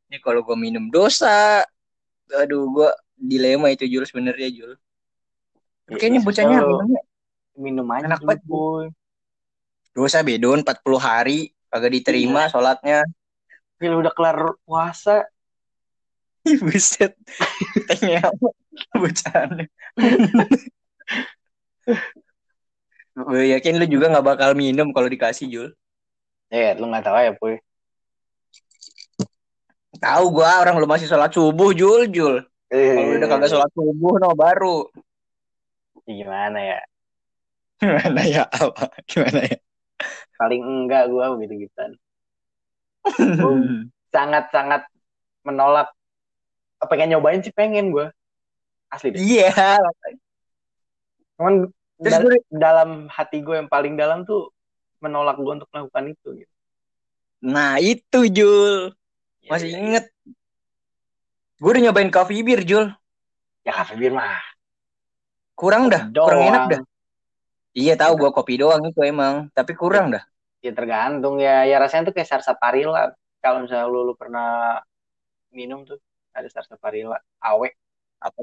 [0.07, 1.67] Ini kalau gua minum dosa.
[2.31, 4.73] Aduh, gua dilema itu Jul sebenarnya, Jul.
[5.91, 7.01] Ya, Kayaknya ya, bocahnya minumnya
[7.59, 8.41] minum aja Enak banget.
[8.47, 8.89] puy.
[9.91, 13.03] dosa bedon 40 hari kagak diterima sholatnya.
[13.83, 15.27] Gila udah kelar puasa.
[16.47, 17.19] Ih, Buset.
[17.91, 18.49] Tanya apa?
[18.97, 19.67] Bocahnya.
[23.27, 25.69] Gue yakin lu juga nggak bakal minum kalau dikasih Jul.
[26.49, 27.61] Ya, lu nggak tahu ya, puy.
[30.01, 32.41] Tahu gua orang lu masih sholat subuh Jul Jul.
[32.73, 34.89] Kalau udah kagak sholat subuh no baru.
[36.09, 36.81] Gimana ya?
[37.77, 38.89] Gimana ya apa?
[39.05, 39.59] Gimana ya?
[40.41, 42.01] Paling enggak gua begitu-gituan.
[44.09, 44.89] Sangat-sangat
[45.45, 45.93] menolak.
[46.89, 48.09] Pengen nyobain sih pengen gua.
[48.89, 49.21] Asli deh.
[49.21, 49.77] Iya.
[51.37, 51.69] Cuman
[52.01, 54.49] Terus dal- gue- dalam hati gue yang paling dalam tuh
[55.05, 56.55] menolak gue untuk melakukan itu gitu.
[57.45, 58.93] Nah itu Jul.
[59.45, 60.05] Ya, Masih ya, inget.
[61.61, 62.89] Gue udah nyobain coffee beer Jul.
[63.65, 64.41] Ya kafe bir mah.
[65.53, 66.09] Kurang dah.
[66.09, 66.53] Kurang Doang.
[66.53, 66.81] enak dah.
[67.77, 69.53] Iya tahu gue kopi doang itu emang.
[69.53, 70.25] Tapi kurang dah.
[70.65, 71.69] Ya tergantung ya.
[71.69, 73.13] Ya rasanya tuh kayak sarsaparilla.
[73.41, 74.81] Kalau misalnya lu, lu pernah
[75.53, 76.01] minum tuh
[76.33, 77.69] ada sarsaparilla awe.
[78.21, 78.41] Apa?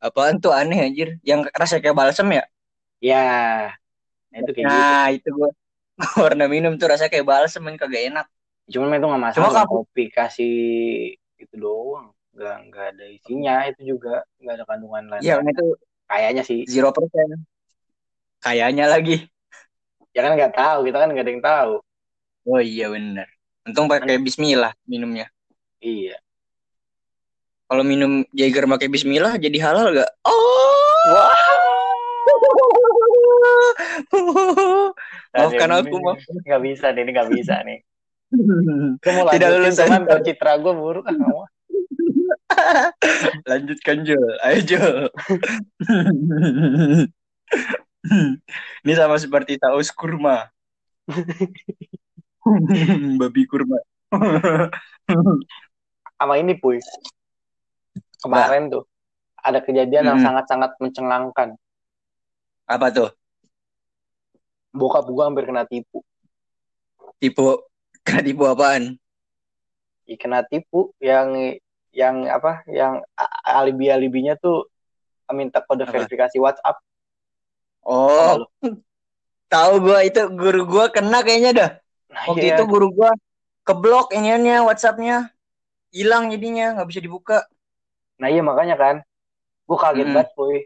[0.00, 1.16] Apaan tuh aneh anjir.
[1.24, 2.44] Yang rasanya kayak balsam ya?
[3.00, 3.72] Ya.
[4.32, 4.72] Nah, itu kayak gitu.
[4.72, 5.50] Nah itu gue.
[5.96, 8.26] Gue pernah minum tuh rasanya kayak balsam yang kagak enak.
[8.68, 9.48] Cuman itu nggak masalah.
[9.48, 10.56] Cuma kopi kasih
[11.40, 12.12] itu doang.
[12.36, 15.22] Nggak nggak ada isinya itu juga nggak ada kandungan lain.
[15.24, 15.66] Iya itu
[16.06, 16.62] Kayaknya sih.
[16.70, 17.42] zero persen.
[18.38, 19.26] Kayaknya lagi.
[20.14, 20.78] Ya kan nggak tahu.
[20.86, 21.72] Kita kan nggak ada yang tahu.
[22.46, 23.26] Oh iya bener.
[23.66, 25.26] Untung pakai Bismillah minumnya.
[25.82, 26.20] Iya.
[27.66, 30.10] Kalau minum Jaeger pakai Bismillah jadi halal gak?
[30.22, 31.10] Oh.
[31.10, 31.34] Wah.
[35.36, 36.20] Maafkan aku, ini maaf.
[36.44, 37.00] Nggak bisa nih.
[37.04, 37.78] Ini nggak bisa nih.
[38.98, 41.46] Gue mau Tidak lulus cuman kalau citra gue buruk ah mau.
[43.50, 44.96] Lanjutkan Jul, ayo Jul.
[48.86, 50.46] Ini sama seperti taus kurma.
[53.18, 53.78] Babi kurma.
[56.16, 56.78] Sama ini puy.
[58.22, 58.86] Kemarin tuh
[59.46, 60.26] ada kejadian yang Mm-mm.
[60.26, 61.48] sangat-sangat mencengangkan.
[62.66, 63.10] Apa tuh?
[64.80, 65.98] Bokap gue hampir kena tipu.
[67.20, 67.46] Tipu
[68.04, 68.82] kena tipu apaan?
[70.06, 71.28] Ya, kena tipu yang
[72.00, 72.62] yang apa?
[72.70, 72.94] Yang
[73.58, 74.70] alibi alibinya tuh
[75.38, 75.92] minta kode Apa?
[75.92, 76.76] verifikasi WhatsApp.
[77.86, 78.46] Oh,
[79.52, 81.70] tahu gua itu guru gua kena kayaknya dah.
[82.10, 82.54] Nah, Waktu iya.
[82.54, 83.10] itu guru gua
[83.66, 85.16] keblok iniannya WhatsAppnya
[85.96, 87.36] hilang jadinya nggak bisa dibuka.
[88.20, 88.96] Nah iya makanya kan,
[89.68, 90.14] gue kaget Mm-mm.
[90.14, 90.56] banget boy.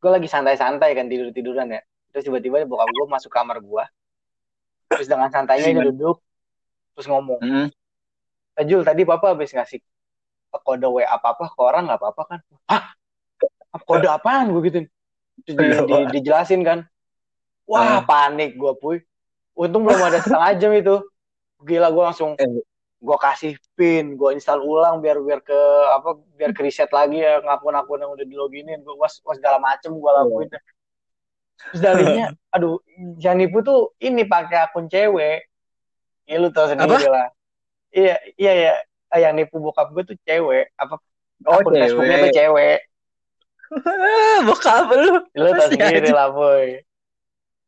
[0.00, 1.80] Gue lagi santai-santai kan tidur tiduran ya.
[2.10, 3.84] Terus tiba-tiba bokap gue masuk kamar gue.
[4.90, 6.18] Terus dengan santainya dia duduk,
[6.94, 7.68] terus ngomong, Mm.
[8.58, 9.78] "Eh, Jul tadi papa habis ngasih
[10.50, 12.40] kode WA apa-apa ke orang nggak apa-apa kan?
[12.66, 12.82] Hah?
[13.86, 14.78] Kode apaan gue gitu?
[15.46, 16.78] Terus di- di- dijelasin kan.
[17.70, 18.02] Wah Ah.
[18.02, 18.98] panik gue puy.
[19.54, 20.98] Untung belum ada setengah jam itu.
[21.62, 22.50] Gila gue langsung Eh.
[23.00, 25.56] gue kasih pin, gue install ulang biar biar ke
[25.94, 29.56] apa biar ke reset lagi ya akun-akun yang udah di loginin, gue was, was segala
[29.56, 30.50] macem gue lakuin.
[31.70, 32.80] Terus dalinya, aduh,
[33.20, 35.44] yang nipu tuh ini pakai akun cewek.
[36.24, 37.28] Ya lu tau sendiri lah.
[37.90, 38.74] Iya, iya ya.
[39.18, 40.70] Yang nipu bokap gue tuh cewek.
[40.78, 41.02] Apa
[41.48, 42.78] Oh, akun Facebooknya tuh cewek.
[44.48, 45.24] Bokap lu.
[45.32, 46.12] Lu tau sendiri aja.
[46.12, 46.84] lah boy.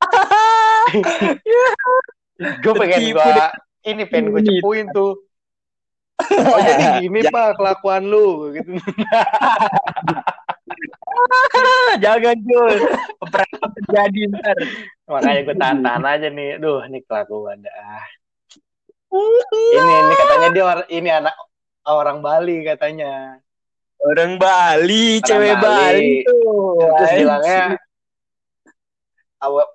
[2.42, 3.22] gue pengen gue
[3.87, 5.14] ini pengen gue cepuin tuh.
[6.22, 8.78] Oh jadi gini pak kelakuan lu gitu.
[12.04, 12.76] Jangan Jul.
[13.20, 14.58] Peperangan terjadi ntar.
[15.08, 16.50] Makanya gue tahan-tahan aja nih.
[16.58, 18.04] Duh, ini kelakuan dah.
[19.12, 21.35] Ini ini katanya dia ini anak
[21.85, 23.38] orang Bali katanya.
[24.02, 25.70] Orang Bali, Orang cewek Bali.
[25.70, 26.80] Bali tuh.
[26.98, 27.20] Terus Anjir.
[27.22, 27.62] bilangnya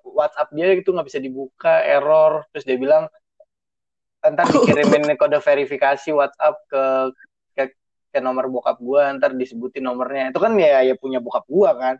[0.03, 2.43] WhatsApp dia itu nggak bisa dibuka, error.
[2.51, 3.07] Terus dia bilang
[4.27, 6.83] ntar dikirimin kode verifikasi WhatsApp ke
[8.17, 10.33] ke, nomor bokap gua, ntar disebutin nomornya.
[10.33, 11.95] Itu kan ya ya punya bokap gua kan.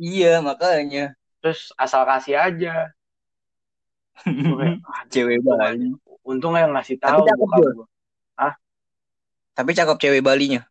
[0.00, 1.12] Iya, makanya.
[1.44, 2.96] Terus asal kasih aja.
[4.24, 5.92] Gua kayak, "Aduh, Cewek Bali.
[6.26, 7.70] Untung yang ngasih Tapi tahu cakep bokap dia.
[7.76, 7.86] gua.
[9.56, 10.68] Tapi cakep cewek Balinya.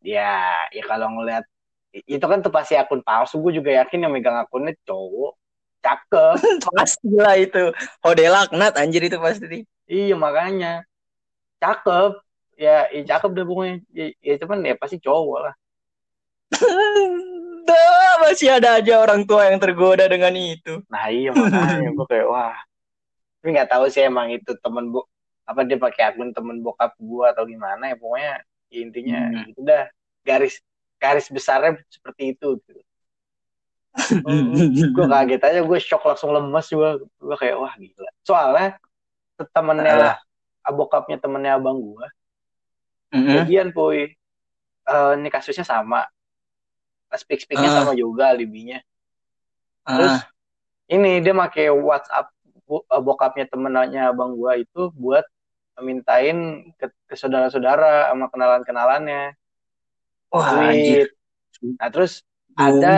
[0.00, 1.44] Ya, ya kalau ngeliat
[1.92, 3.36] itu kan tuh pasti akun palsu.
[3.38, 5.36] Gue juga yakin yang megang akunnya cowok.
[5.84, 6.40] Cakep.
[6.72, 7.70] Pastilah itu.
[8.00, 9.68] Hode laknat anjir itu pasti.
[9.84, 10.88] Iya makanya.
[11.60, 12.24] Cakep.
[12.56, 13.76] Ya, ya cakep deh pokoknya.
[13.90, 15.54] Ya, ya cuman ya pasti cowok lah.
[17.62, 20.82] Duh, masih ada aja orang tua yang tergoda dengan itu.
[20.90, 22.56] Nah iya makanya gue kayak wah.
[23.40, 25.06] Tapi nggak tahu sih emang itu temen bu
[25.42, 28.34] apa dia pakai akun temen bokap gue atau gimana ya pokoknya
[28.70, 29.42] ya intinya Hmm.
[29.50, 29.90] gitu dah
[30.22, 30.62] garis
[31.02, 32.80] garis besarnya seperti itu gitu.
[34.96, 38.78] gue kaget aja gue shock langsung lemes gue gue kayak wah gila soalnya
[39.50, 40.16] temennya
[40.70, 42.06] bokapnya temennya abang gue
[43.12, 43.26] Mm-mm.
[43.28, 44.12] kejadian puy
[44.82, 46.10] Eh, ini kasusnya sama
[47.14, 47.76] speak speaknya Ah.
[47.84, 48.78] sama juga alibinya
[49.86, 50.26] terus Ah,
[50.94, 52.26] ini dia pakai WhatsApp
[52.94, 55.24] eh, bokapnya temennya abang gua itu buat
[55.82, 56.36] mintain
[56.78, 59.34] ke, ke saudara-saudara sama kenalan-kenalannya
[60.32, 60.70] wah duit.
[60.70, 61.06] anjir.
[61.80, 62.12] Nah terus
[62.52, 62.66] Duh.
[62.68, 62.94] ada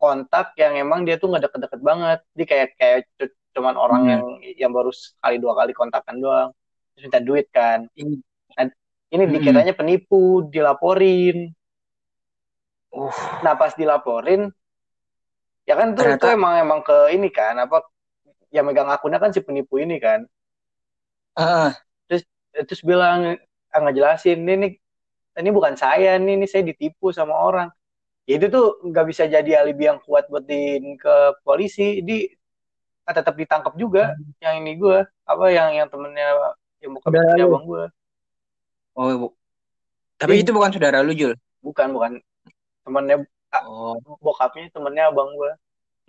[0.00, 2.18] kontak yang emang dia tuh nggak deket-deket banget.
[2.36, 4.12] Dia kayak kayak cu- cuman orang Hmm.
[4.12, 4.24] yang
[4.68, 6.50] yang baru sekali dua kali kontakan doang.
[6.94, 7.80] Terus minta duit kan.
[9.14, 9.34] Ini- Ini Hmm.
[9.38, 11.54] dikiranya penipu, dilaporin.
[12.90, 13.10] Uh,
[13.42, 14.50] Nah pas dilaporin
[15.64, 17.80] Ya kan tuh, Ternyata- tuh emang emang ke ini kan apa
[18.52, 20.28] yang megang akunnya kan si penipu ini kan.
[21.32, 21.72] Ah,
[22.52, 23.34] Terus bilang
[23.72, 24.72] ah, ngejelasin ini nih
[25.40, 27.66] ini bukan saya nih, ini saya ditipu sama orang.
[28.28, 31.98] Ya itu tuh nggak bisa jadi alibi yang kuat buat di ke polisi.
[32.04, 32.28] Di
[33.02, 37.84] tetap ditangkap juga yang ini gue apa yang yang temennya yang bukan temennya abang gue
[38.94, 39.34] oh, bu-
[40.16, 40.42] tapi Ih.
[40.46, 41.34] itu bukan saudara lu Jul.
[41.60, 42.12] bukan bukan
[42.84, 45.52] temennya Oh, bokapnya temennya abang gue.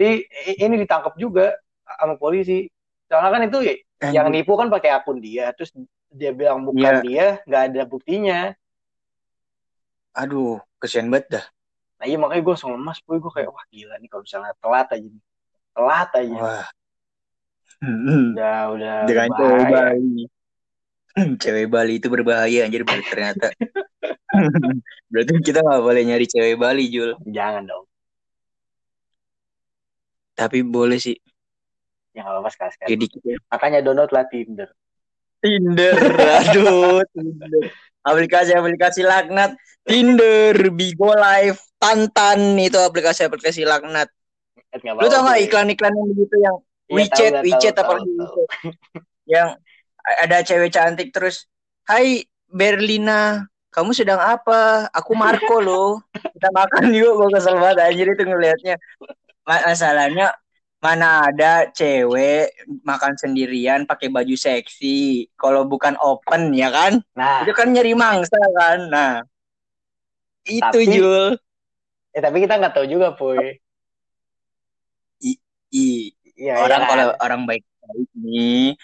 [0.02, 0.26] Jadi
[0.65, 1.54] ini ditangkap juga
[1.86, 2.65] sama polisi.
[3.06, 3.76] Soalnya kan itu ya,
[4.10, 5.69] yang nipu kan pakai akun dia, terus
[6.10, 7.06] dia bilang bukan Iya.
[7.06, 8.39] dia, nggak ada buktinya.
[10.15, 11.45] aduh, kesian banget dah.
[12.02, 14.88] Nah iya makanya gue langsung lemas, boy gue kayak wah gila nih kalau misalnya telat
[14.89, 15.24] aja nih,
[15.76, 16.65] telat aja, Wah.
[18.34, 19.69] udah udah Dengan bahaya.
[19.93, 20.26] Bali.
[21.41, 23.51] cewek Bali itu berbahaya anjir ternyata.
[25.12, 27.15] berarti kita nggak boleh nyari cewek Bali Jul.
[27.23, 27.86] Jangan dong,
[30.36, 31.15] Tapi boleh sih.
[32.15, 32.88] ya nggak apa-apa sekali-sekali.
[32.88, 33.38] Kayak dikit ya.
[33.51, 34.69] Makanya download lah Tinder.
[35.39, 35.95] Tinder,
[36.39, 37.63] aduh, Tinder.
[38.06, 39.51] Aplikasi-aplikasi laknat.
[39.86, 44.10] Tinder, Bigo Live, Tantan itu aplikasi-aplikasi laknat.
[44.71, 48.23] Eh, Lu tau gak iklan-iklan yang begitu yang Iya, WeChat, WeChat tahu, apa tahu, gitu.
[48.25, 48.43] tahu.
[49.25, 49.49] Yang
[50.06, 51.50] ada cewek cantik terus,
[51.86, 54.89] Hai Berlina, kamu sedang apa?
[54.94, 56.02] Aku Marco loh.
[56.13, 58.76] Kita makan yuk, gue kesel banget anjir itu ngelihatnya.
[59.46, 60.34] Ma- Masalahnya
[60.82, 62.54] mana ada cewek
[62.86, 65.30] makan sendirian pakai baju seksi.
[65.38, 67.02] Kalau bukan open ya kan?
[67.18, 68.80] Nah, Itu kan nyari mangsa kan.
[68.89, 69.13] Nah,
[70.46, 71.38] itu Tapi- Jul.
[72.15, 73.60] eh tapi kita nggak tahu juga, boy.
[75.76, 76.91] Ih, Iya, orang iya kan?
[76.91, 78.76] kalau orang baik-baik nih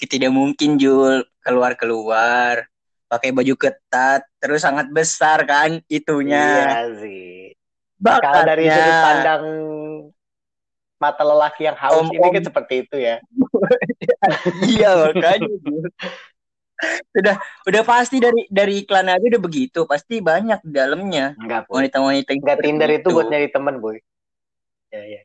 [0.00, 2.68] tidak mungkin Jul keluar-keluar
[3.06, 7.54] pakai baju ketat terus sangat besar kan itunya Iya sih.
[7.96, 9.44] Kalau dari bakatnya sudut pandang
[10.96, 12.34] mata lelaki yang haus Om- ini om.
[12.34, 13.16] kan seperti itu ya.
[14.76, 15.86] iya makanya Jul.
[17.16, 21.80] udah udah pasti dari dari iklan aja udah begitu pasti banyak di dalamnya Enggak, boy.
[21.80, 23.96] wanita-wanita yang Enggak Tinder itu buat nyari temen, boy.
[24.92, 25.20] Ya, ya.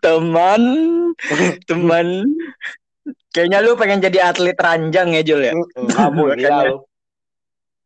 [0.00, 0.62] teman
[1.68, 2.06] teman
[3.32, 6.08] kayaknya lu pengen jadi atlet ranjang ya Jul ya Enggak.
[6.14, 6.64] Gila Makanya.
[6.68, 6.76] lu.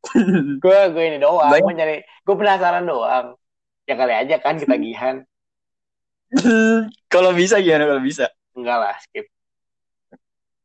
[0.62, 3.34] Gue gue ini doang, gue nyari gue penasaran doang.
[3.90, 5.26] Ya kali aja kan ketagihan.
[7.12, 9.26] kalau bisa gimana kalau bisa Enggak lah, skip.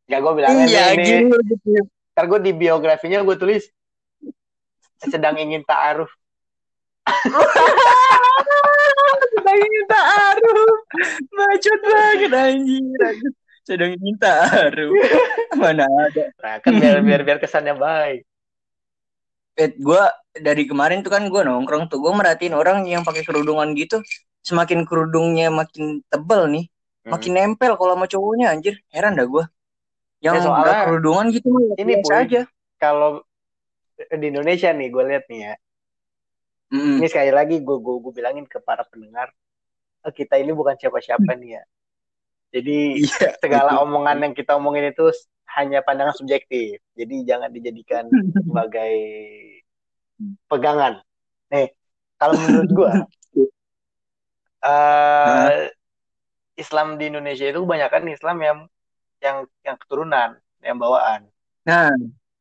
[0.05, 3.63] Ya gue bilangnya iya nih, nih, gitu ntar gue di biografinya gue tulis
[5.01, 6.11] sedang ingin ta'aruf.
[9.31, 10.75] sedang ingin taruh
[11.33, 12.99] bacot banget anjir.
[13.67, 14.93] Sedang ingin taruh
[15.61, 18.19] mana ada Nah, kan biar biar biar kesannya baik.
[19.61, 20.01] eh gue
[20.47, 23.95] dari kemarin tuh kan gue nongkrong tuh gue merhatiin orang yang pakai kerudungan gitu
[24.47, 26.65] semakin kerudungnya makin tebel nih
[27.05, 27.11] Hmm.
[27.13, 29.43] makin nempel kalau sama cowoknya anjir heran dah gue
[30.25, 32.41] yang Ya, soalnya kerudungan gitu ini, aja
[32.81, 33.11] Kalau
[34.21, 35.53] di Indonesia nih gue lihat nih ya.
[36.73, 37.03] Mm-mm.
[37.03, 39.27] Ini sekali lagi gue gue bilangin ke para pendengar,
[40.07, 41.63] eh, kita ini bukan siapa-siapa nih ya.
[42.51, 43.81] Jadi iya segala betul.
[43.87, 45.07] omongan yang kita omongin itu
[45.55, 46.79] hanya pandangan subjektif.
[46.95, 48.07] Jadi jangan dijadikan
[48.47, 48.95] sebagai
[50.47, 51.01] pegangan.
[51.51, 51.71] Nih,
[52.19, 52.91] kalau menurut gue,
[54.71, 55.71] eh
[56.59, 58.57] Islam di Indonesia itu kebanyakan Islam yang
[59.21, 60.29] yang yang keturunan,
[60.61, 61.29] yang bawaan.
[61.61, 61.93] nah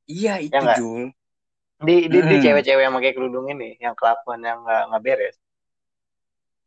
[0.09, 0.81] iya itu Ya?
[0.81, 1.13] Jul
[1.81, 5.37] Di di, di cewek-cewek yang pakai kerudung ini, yang kelakuan yang nggak nggak beres.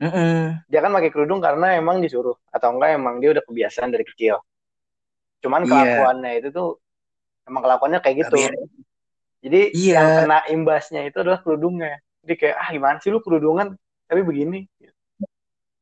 [0.02, 0.64] Mm-mm.
[0.68, 4.42] Dia kan pakai kerudung karena emang disuruh atau enggak emang dia udah kebiasaan dari kecil.
[5.44, 5.70] Cuman Iya.
[5.70, 6.70] kelakuannya itu tuh
[7.46, 8.38] emang kelakuannya kayak gitu.
[8.40, 8.72] Beres.
[9.44, 9.96] Jadi Iya.
[10.00, 12.00] yang kena imbasnya itu adalah kerudungnya.
[12.24, 13.76] Jadi kayak ah gimana sih lu kerudungan
[14.08, 14.66] tapi begini.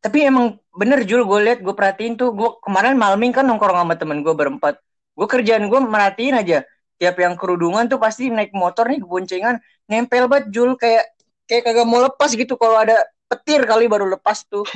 [0.01, 3.93] Tapi emang bener Jul, gue liat, gue perhatiin tuh, gue kemarin malming kan nongkrong sama
[3.93, 4.81] temen gue berempat.
[5.13, 6.65] Gue kerjaan gue merhatiin aja,
[6.97, 11.05] tiap yang kerudungan tuh pasti naik motor nih boncengan, nempel banget Jul, kayak
[11.45, 12.57] kayak kagak mau lepas gitu.
[12.57, 12.97] Kalau ada
[13.31, 14.67] petir kali baru lepas tuh.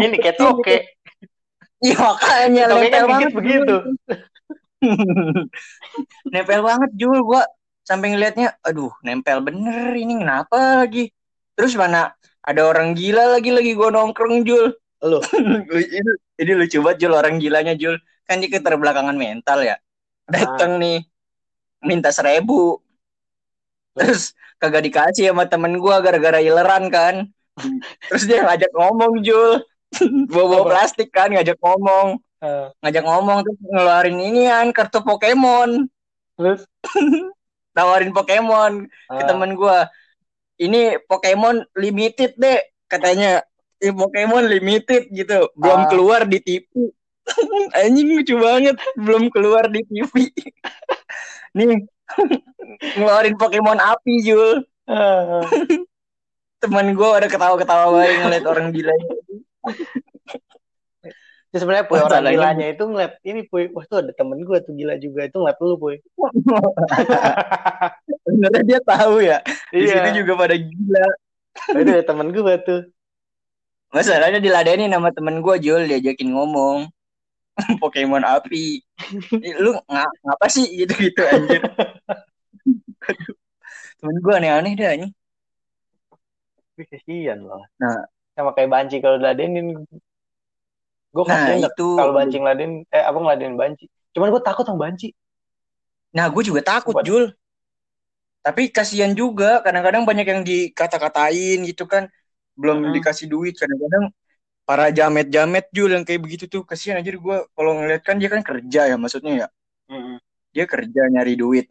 [0.00, 0.78] ini kayak toke.
[1.84, 3.76] Iya makanya Toke kan nempel banget begitu.
[6.32, 7.42] nempel banget Jul, gue
[7.84, 11.12] sampai ngeliatnya, aduh nempel bener ini kenapa lagi?
[11.52, 14.72] Terus mana ada orang gila lagi lagi gue nongkrong Jul.
[15.04, 15.20] Lu.
[15.76, 18.00] ini, ini lucu banget Jul orang gilanya Jul.
[18.24, 19.76] Kan dia keterbelakangan mental ya.
[20.24, 21.04] Dateng nih
[21.84, 22.80] minta seribu.
[23.94, 24.22] Terus
[24.58, 27.14] kagak dikasih sama temen gua gara-gara ileran kan.
[28.10, 29.62] Terus dia ngajak ngomong Jul.
[30.26, 32.18] Bawa-bawa plastik kan ngajak ngomong.
[32.42, 35.86] Eh, Ngajak ngomong terus ngeluarin ini kan kartu Pokemon.
[36.34, 36.66] terus
[37.74, 39.86] Tawarin Pokemon ke ah, temen gua.
[40.54, 42.60] Ini Pokemon limited deh.
[42.84, 43.42] katanya
[43.78, 45.88] eh, Pokemon limited gitu belum Ah.
[45.90, 46.68] keluar di TV
[47.80, 50.12] anjing lucu banget belum keluar di TV
[51.54, 51.86] nih
[52.98, 54.62] ngeluarin Pokemon api Jul
[56.62, 58.94] teman gue ada ketawa-ketawa banget ngeliat orang gila
[61.54, 64.74] Terus sebenarnya puy orang gilanya itu ngeliat ini puy, wah tuh ada temen gue tuh
[64.74, 66.02] gila juga itu ngeliat lu puy.
[68.26, 69.38] Sebenarnya dia tahu ya
[69.70, 70.02] di Iya.
[70.02, 71.06] situ juga pada gila
[71.78, 72.82] itu ada temen gue tuh.
[73.94, 76.90] masalahnya diladenin sama temen gue Jul diajakin ngomong
[77.82, 78.82] Pokemon api
[79.62, 81.62] lu nga, ngapa sih gitu gitu anjir
[83.98, 85.08] temen gue aneh-aneh dah ini
[86.74, 87.62] Wih, kasihan loh.
[87.78, 88.02] Nah.
[88.34, 89.86] sama kayak banci kalau ladenin.
[91.14, 93.86] Gue nah itu kalau banci ngeladenin, eh apa ngeladenin banci.
[94.10, 95.14] Cuman gue takut sama banci.
[96.14, 97.24] nah gue juga takut Buat- Jul
[98.44, 102.12] tapi kasihan juga kadang-kadang banyak yang dikata-katain gitu kan
[102.60, 102.94] belum Mm-mm.
[103.00, 104.12] dikasih duit kadang-kadang
[104.64, 106.64] para jamet-jamet Jul yang kayak begitu tuh.
[106.64, 109.46] Kasihan aja gue kalau ngeliat kan dia kan kerja ya maksudnya ya.
[110.56, 111.66] Dia kerja nyari duit.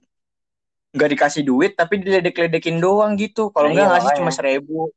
[0.94, 3.50] Nggak dikasih duit tapi diledek-ledekin doang gitu.
[3.50, 4.94] Kalau Nah, nggak iya, ngasih cuma seribu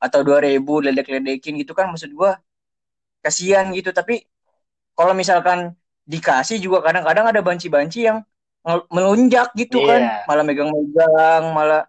[0.00, 1.92] atau dua ribu ledek-ledekin gitu kan.
[1.92, 2.40] Maksud gua
[3.20, 3.92] kasihan gitu.
[3.92, 4.24] Tapi
[4.96, 5.76] kalau misalkan
[6.08, 8.24] dikasih juga kadang-kadang ada banci-banci yang
[8.88, 9.88] melunjak gitu Iya.
[9.88, 11.82] kan malah megang-megang malah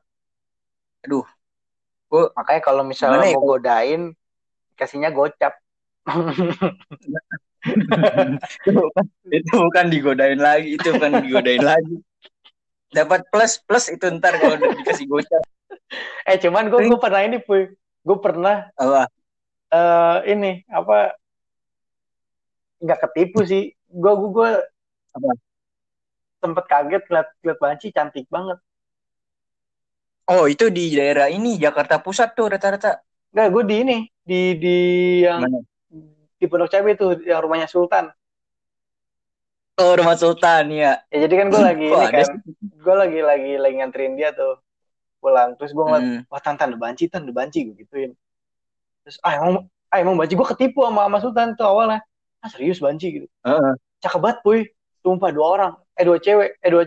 [1.07, 1.23] aduh.
[2.11, 4.11] Makanya kalau misalnya ya, mau godain,
[4.77, 5.53] kasihnya gocap.
[8.61, 11.97] itu bukan, itu bukan digodain lagi itu bukan digodain lagi
[12.93, 15.41] dapat plus plus itu ntar kalau udah dikasih gocap
[16.29, 17.69] eh cuman gue gue pernah ini puy.
[18.05, 19.09] Gue pernah apa
[19.73, 21.17] eh ini apa
[22.83, 23.63] nggak ketipu sih.
[23.89, 24.49] Gue gue gue
[25.15, 25.29] Apa?
[26.41, 28.57] sempet kaget liat liat banci cantik banget.
[30.33, 32.91] oh itu di daerah ini Jakarta Pusat tuh rata-rata
[33.33, 34.77] Nggak, gue di ini di di
[35.21, 35.61] yang Mana?
[36.35, 38.09] di Pondok Cabe tuh yang rumahnya Sultan.
[39.75, 41.03] Oh, rumah Sultan ya.
[41.07, 44.57] Ya jadi kan gue lagi Kok ini kan, gue lagi lagi lagi nganterin dia tuh
[45.19, 45.53] pulang.
[45.55, 46.21] Terus gue ngeliat, Hmm.
[46.27, 48.11] wah tan tan ada banci tan ada banci gue gituin.
[49.03, 49.53] Terus ah emang
[49.87, 51.99] ah emang banci gue ketipu sama sama Sultan tuh awalnya.
[52.39, 53.27] Ah serius banci gitu.
[53.43, 53.73] Heeh.
[53.99, 54.59] Cakep banget puy.
[54.99, 56.83] Sumpah dua orang, eh dua cewek, eh dua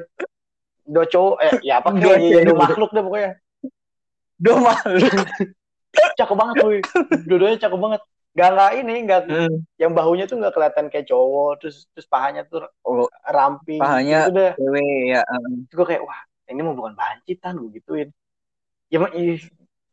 [0.83, 2.59] dua cowok, eh ya apa Dua kayak ya, dua cewek.
[2.59, 3.31] makhluk deh pokoknya.
[4.39, 5.13] Dua makhluk.
[6.15, 6.79] Cakep banget puy.
[7.25, 8.01] Dua-duanya cakep banget.
[8.33, 9.55] Gak nggak ini nggak Hmm.
[9.77, 14.33] yang bahunya tuh nggak kelihatan kayak cowok terus terus pahanya tuh Oh, ramping Pahanya- gitu
[14.33, 15.23] deh cewek ya.
[15.67, 18.09] terus gue kayak wah ini mah bukan banci tan gue gituin
[18.89, 19.03] ya.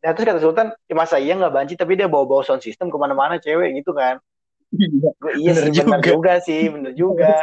[0.06, 2.88] Nah, terus kata Sultan ya masa iya nggak banci tapi dia bawa bawa sound system
[2.88, 4.22] ke mana-mana cewek gitu kan
[4.70, 5.10] Iya.
[5.16, 6.06] gue iya Bener sih bener juga.
[6.06, 7.34] juga sih bener juga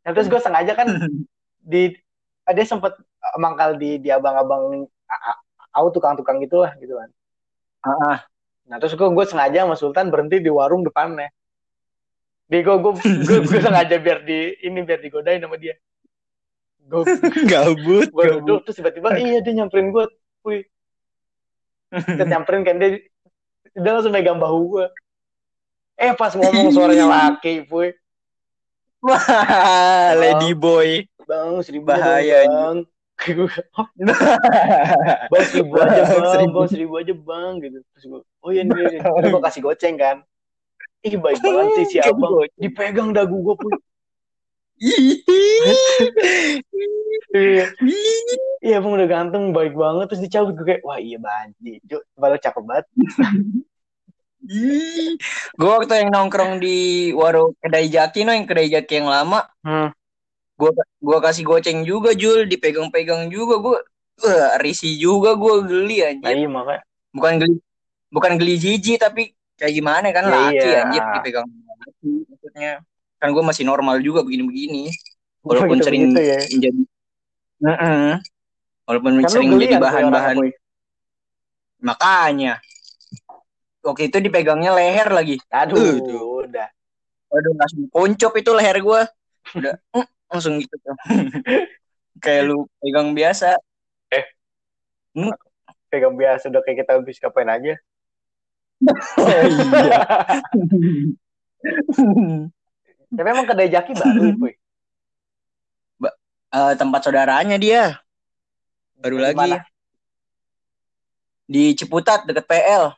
[0.00, 0.86] nah, terus gue sengaja kan
[1.62, 1.92] di
[2.42, 2.96] ada sempet
[3.36, 5.40] mangkal di di abang-abang a- a-
[5.74, 7.10] au tukang-tukang gitulah gitu kan
[7.86, 8.26] Ah.
[8.66, 11.30] Nah terus gue, gue sengaja sama Sultan berhenti di warung depannya.
[12.50, 15.78] Di gue, gue, gue, gue sengaja biar di ini biar digodain sama dia.
[16.86, 17.02] Gue,
[17.46, 18.10] Gabut.
[18.10, 18.42] gue gabut.
[18.42, 20.06] duduk terus tiba-tiba iya dia nyamperin gue,
[20.46, 20.62] wih,
[21.90, 23.02] dia nyamperin kan dia,
[23.74, 24.86] dia langsung megang bahu gue.
[25.98, 27.90] Eh pas ngomong suaranya laki, puy.
[29.02, 31.06] Wah, Lady Boy.
[31.26, 32.78] Bang, seribu Bahaya, aja bang.
[35.32, 36.52] bang seribu aja bang, Seribu.
[36.52, 37.78] bang seribu aja bang gitu.
[37.96, 40.16] Terus gue, oh iya nih, terus gue kasih goceng kan.
[41.00, 42.44] Ih baik banget sih si abang.
[42.60, 43.72] Dipegang dagu gue puy.
[47.36, 47.64] Iya.
[48.60, 52.42] Iya bang udah ganteng baik banget terus dicabut gue kayak wah iya banci Cuk, padahal
[52.42, 52.86] cakep banget
[55.56, 59.90] gue waktu yang nongkrong di warung kedai jaki no yang kedai jaki yang lama hmm.
[60.56, 62.48] Gua gua kasih goceng juga Jul.
[62.48, 63.60] Dipegang-pegang juga.
[63.60, 63.78] Gua
[64.24, 66.34] wah, risih juga gua geli nah anjir.
[66.44, 67.56] Iya makanya bukan geli
[68.12, 70.24] bukan geli jijik tapi kayak gimana kan?
[70.28, 70.78] Ya, laki iya.
[70.84, 72.72] anjir dipegang laki maksudnya.
[73.20, 74.92] Kan gua masih normal juga begini-begini.
[75.46, 76.40] Walaupun Begitu- sering begitu ya?
[76.50, 76.80] menjadi
[77.56, 78.08] Heeh.
[78.84, 80.34] walaupun kan sering menjadi kan bahan-bahan.
[80.36, 80.50] Boy,
[81.80, 82.58] makanya.
[83.86, 85.38] Oke itu dipegangnya leher lagi.
[85.46, 85.78] aduh.
[85.78, 86.66] Uh, udah.
[87.30, 89.06] Waduh langsung poncop itu leher gua.
[89.54, 90.96] Udah mm, langsung gitu tuh.
[92.24, 93.60] Kayak lu pegang biasa.
[95.88, 97.72] pegang biasa udah kayak kita habis kapain aja
[99.16, 99.96] Oh iya.
[103.16, 104.52] tapi emang kedai jaki baru ya Boy?
[106.52, 107.96] Eh, tempat saudaranya dia
[109.00, 109.56] baru Di lagi mana?
[111.46, 112.92] di Ciputat deket PL.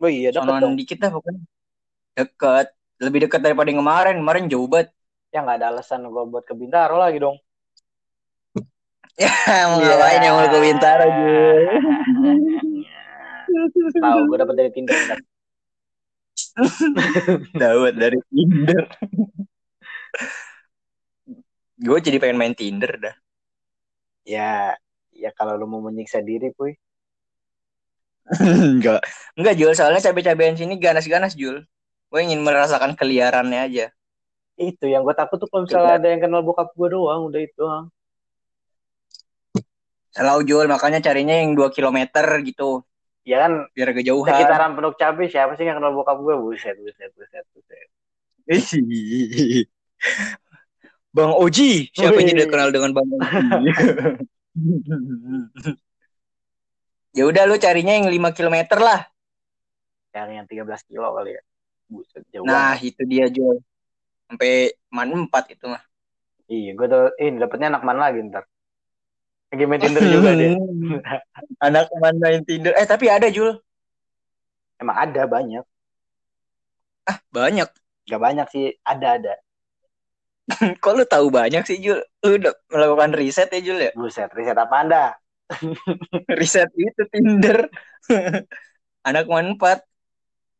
[0.00, 1.42] oh iya deket dong dikit dah pokoknya.
[2.16, 2.66] Deket.
[2.96, 4.16] Lebih deket daripada yang kemarin.
[4.22, 4.88] Kemarin jauh banget.
[5.36, 7.36] Ya nggak ada alasan gua buat ke Bintaro lagi dong
[9.16, 9.32] Ya
[9.68, 9.96] mau Iya.
[9.96, 11.64] ngapain yang mau ke Bintaro Jul?
[14.04, 15.18] tahu gue dapet dari Tinder bentar.
[17.52, 18.84] Dawet dari Tinder.
[21.76, 23.14] gue jadi pengen main Tinder dah.
[24.24, 24.76] Ya,
[25.12, 26.76] ya kalau lu mau menyiksa diri, puy.
[28.36, 29.00] enggak.
[29.32, 29.72] Enggak, Jul.
[29.72, 31.62] Soalnya cabai-cabean sini ganas-ganas, Jul.
[32.10, 33.86] Gue ingin merasakan keliarannya aja.
[34.56, 37.54] Itu yang gue takut tuh kalau misalnya ada yang kenal bokap gue doang, udah itu
[37.56, 37.92] doang.
[40.16, 42.08] Selalu Jul, makanya carinya yang 2 km
[42.40, 42.80] gitu.
[43.26, 44.32] Ya kan, Biar kejauhan.
[44.32, 46.34] sekitaran penduk cabai siapa sih yang kenal bokap gue?
[46.40, 47.88] Buset, buset, buset, buset.
[51.12, 53.72] Bang Oji, siapa yang tidak kenal dengan Bang Oji?
[57.16, 59.04] ya udah lu carinya yang 5 km lah.
[60.16, 61.42] Yang yang 13 kilo kali ya.
[61.92, 62.88] Buset, jauh Nah, banget.
[62.96, 63.60] itu dia Jul.
[64.26, 65.82] Sampai man 4 itu mah.
[66.46, 68.46] Iya, gue tuh, eh dapetnya anak mana lagi ntar.
[69.50, 70.50] Lagi main Tinder juga dia.
[71.66, 72.74] Anak man main Tinder.
[72.74, 73.54] Eh, tapi ada Jul.
[74.78, 75.64] Emang ada banyak.
[77.06, 77.70] Ah, banyak.
[78.06, 79.38] Gak banyak sih, ada-ada.
[80.82, 81.98] Kok lu tahu banyak sih Jul?
[82.26, 83.90] Lu udah melakukan riset ya Jul ya?
[83.94, 85.04] Buset, riset apa anda?
[86.38, 87.70] riset itu Tinder.
[89.06, 89.82] Anak man 4.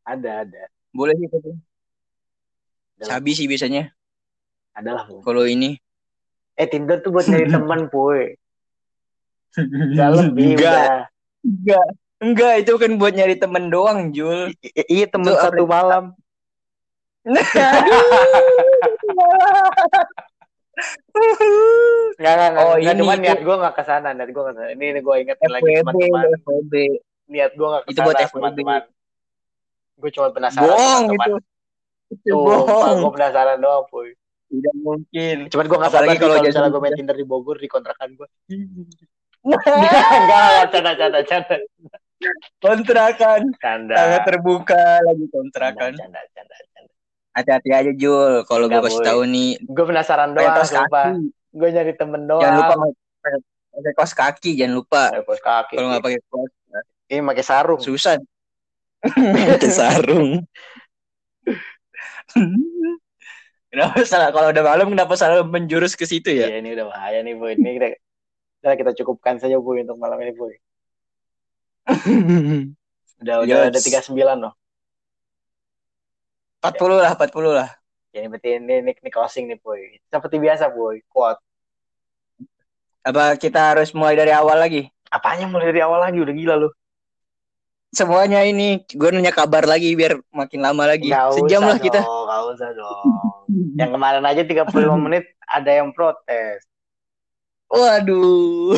[0.07, 0.63] Ada, ada.
[0.95, 1.27] Boleh sih.
[1.27, 1.51] Ada,
[3.03, 3.93] Sabi sih biasanya.
[4.77, 5.05] ada lah.
[5.09, 5.21] Puy.
[5.25, 5.81] Kalau ini.
[6.57, 8.37] Eh, Tinder tuh buat nyari temen, puy.
[9.97, 10.85] Gak lebih Enggak.
[10.85, 11.01] udah.
[11.45, 11.87] Enggak.
[12.17, 14.53] Enggak, itu kan buat nyari temen doang, Jul.
[14.65, 15.73] I- iya, temen satu apa?
[15.81, 16.05] malam.
[17.25, 17.37] Aduh.
[22.21, 22.65] Nggak, nggak, nggak.
[22.69, 24.09] Oh, ini cuman niat gue nggak ke sana.
[24.13, 24.69] Niat gue ke sana.
[24.77, 26.25] Ini, ini gue ingetin lagi teman-teman.
[27.33, 28.83] Niat gue nggak Itu buat ke sana, teman-teman.
[29.97, 31.56] Gue cuma penasaran, Bohong teman-teman.
[32.07, 34.15] Tuh, gue penasaran doang, puy.
[34.47, 35.37] Tidak mungkin.
[35.51, 38.29] Cuman gue Apalagi sabar sih kalau misalnya gue main Tinder di Bogor di kontrakan gue.
[39.47, 41.57] Enggak, canda, canda, canda.
[42.63, 43.41] kontrakan.
[43.59, 43.95] Canda.
[43.95, 45.93] Sangat terbuka lagi kontrakan.
[45.99, 46.93] Canda, canda, canda.
[47.37, 48.47] Hati-hati aja Jul.
[48.47, 49.51] Kalau gue kasih tahu nih.
[49.67, 51.31] Gue penasaran doang, kaki.
[51.51, 52.43] Gue nyari temen doang.
[52.43, 52.75] Jangan lupa
[53.77, 54.51] pakai kaos kaki.
[54.57, 55.03] Jangan lupa.
[55.13, 55.75] Kaos kaki.
[55.77, 56.53] Kalau nggak pakai kaos
[57.07, 57.79] Ini pakai sarung.
[57.79, 58.19] susah.
[59.07, 60.43] Pakai sarung.
[63.71, 64.31] Kenapa salah?
[64.33, 66.49] Kalau udah malam kenapa salah menjurus ke situ ya?
[66.49, 67.59] Iya, ini udah bahaya nih, Boy.
[67.61, 67.71] Ini
[68.63, 70.55] kita, kita cukupkan saja, Boy, untuk malam ini, Boy.
[73.17, 73.73] Udah, udah Yes.
[73.73, 74.53] ada 39 loh.
[76.61, 77.69] 40 lah, 40 lah.
[78.13, 79.97] Ya, ini berarti ini, ini, ini closing nih, Boy.
[80.09, 81.01] Seperti biasa, Boy.
[81.09, 81.41] Quote.
[83.07, 84.91] Apa kita harus mulai dari awal lagi?
[85.09, 86.19] Apanya mulai dari awal lagi?
[86.21, 86.69] Udah gila lu.
[87.97, 91.09] Semuanya ini gue nanya kabar lagi biar makin lama lagi.
[91.09, 92.01] Nggak Sejam usah lah kita.
[92.05, 93.05] Dong, nggak usah dong.
[93.73, 94.69] Yang kemarin aja 35
[95.09, 96.61] menit ada yang protes.
[97.73, 98.77] Waduh.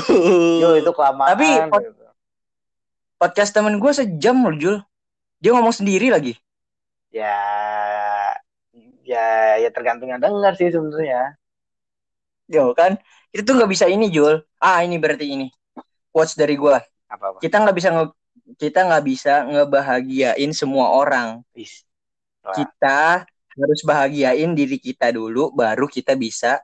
[0.62, 1.34] Yo, itu kelamaan.
[1.34, 2.06] Tapi, gitu.
[3.18, 4.76] podcast temen gue sejam loh Jul.
[5.42, 6.38] Dia ngomong sendiri lagi.
[7.10, 7.42] Ya,
[9.02, 11.34] ya, ya tergantung yang denger sih sebenarnya.
[12.46, 13.02] Yo kan,
[13.34, 14.46] itu tuh nggak bisa ini Jul.
[14.62, 15.50] Ah ini berarti ini.
[16.14, 16.78] Quotes dari gue.
[17.10, 17.38] Apa apa?
[17.42, 18.14] Kita nggak bisa nge
[18.56, 21.44] kita nggak bisa ngebahagiain semua orang.
[22.48, 23.28] Kita
[23.58, 26.62] harus bahagiain diri kita dulu, baru kita bisa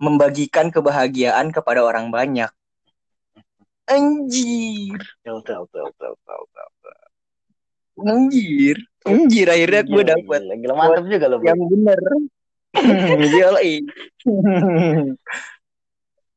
[0.00, 2.48] membagikan kebahagiaan kepada orang banyak.
[3.90, 4.96] Anjir,
[8.00, 9.46] anjir, anjir.
[9.50, 10.74] Akhirnya gue Gila, dapet gila, gila.
[10.78, 11.38] mantep juga loh.
[11.44, 12.00] yang bener.
[13.36, 13.72] Yoi.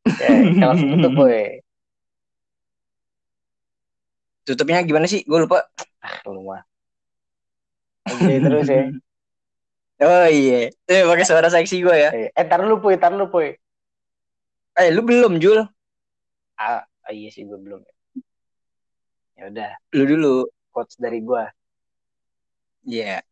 [0.04, 0.30] Ya,
[0.60, 1.63] kalau tutup boy.
[4.44, 5.24] Tutupnya gimana sih?
[5.24, 5.64] Gue lupa.
[6.04, 6.64] Ah, lu mah.
[8.08, 8.84] Oke, terus ya.
[10.04, 12.10] Oh iya, eh pakai suara seksi gue ya.
[12.12, 13.56] Eh, eh, tar lu puy, tar lu puy.
[14.76, 15.64] Eh, lu belum Jul?
[16.60, 17.80] Ah, ah, iya sih gue belum.
[19.40, 20.36] Ya udah, Lu dulu.
[20.76, 21.48] quotes dari gua.
[22.84, 23.24] Iya.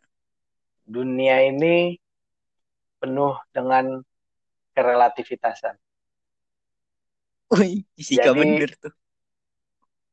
[0.87, 1.99] Dunia ini
[3.03, 3.99] penuh dengan
[4.71, 5.75] kerelativitasan.
[7.51, 8.93] Wih, fisika Jadi- bener tuh.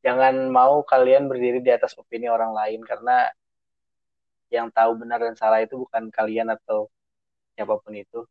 [0.02, 3.26] Jangan mau kalian berdiri di atas opini orang lain karena
[4.48, 6.88] yang tahu benar dan salah itu bukan kalian atau
[7.58, 8.22] siapa pun itu.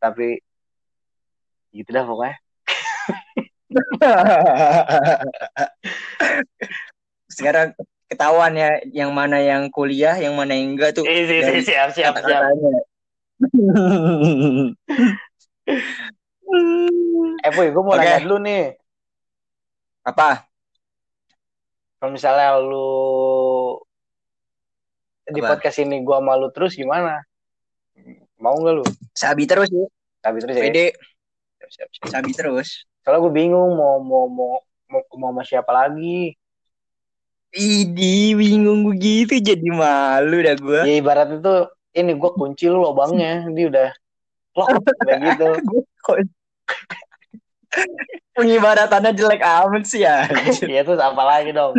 [0.00, 0.40] Tapi
[1.72, 2.36] gitu dah pokoknya.
[7.32, 7.72] Sekarang
[8.08, 11.04] ketahuan ya yang mana yang kuliah, yang mana yang enggak tuh.
[11.08, 12.20] Eh, dari siap, siap, siap.
[12.20, 12.80] kata-katanya.
[17.42, 18.04] Eh, Puy, gue mau Oke.
[18.04, 18.76] nanya dulu nih.
[20.02, 20.46] Apa?
[22.02, 23.78] Kalau misalnya lu
[25.30, 25.54] di Apa?
[25.54, 27.22] podcast ini gua sama lu terus gimana?
[28.42, 28.84] Mau nggak lu?
[29.14, 29.86] Sabi terus ya.
[30.18, 30.62] Tapi terus ya.
[30.66, 30.86] Pede,
[31.62, 32.10] Siap, siap, siap.
[32.10, 32.82] sabi terus.
[33.06, 34.58] Soalnya gue bingung mau mau mau
[34.90, 36.34] mau, mau sama siapa lagi.
[37.54, 40.80] Idi bingung begitu jadi malu dah gue.
[40.88, 41.54] Ya ibarat itu
[41.94, 43.88] ini gue kunci lu lubangnya, dia udah
[44.58, 44.68] lock
[45.06, 45.48] udah gitu.
[48.32, 50.24] Pengibaratannya jelek amat sih ya.
[50.64, 51.76] ya terus apa lagi dong?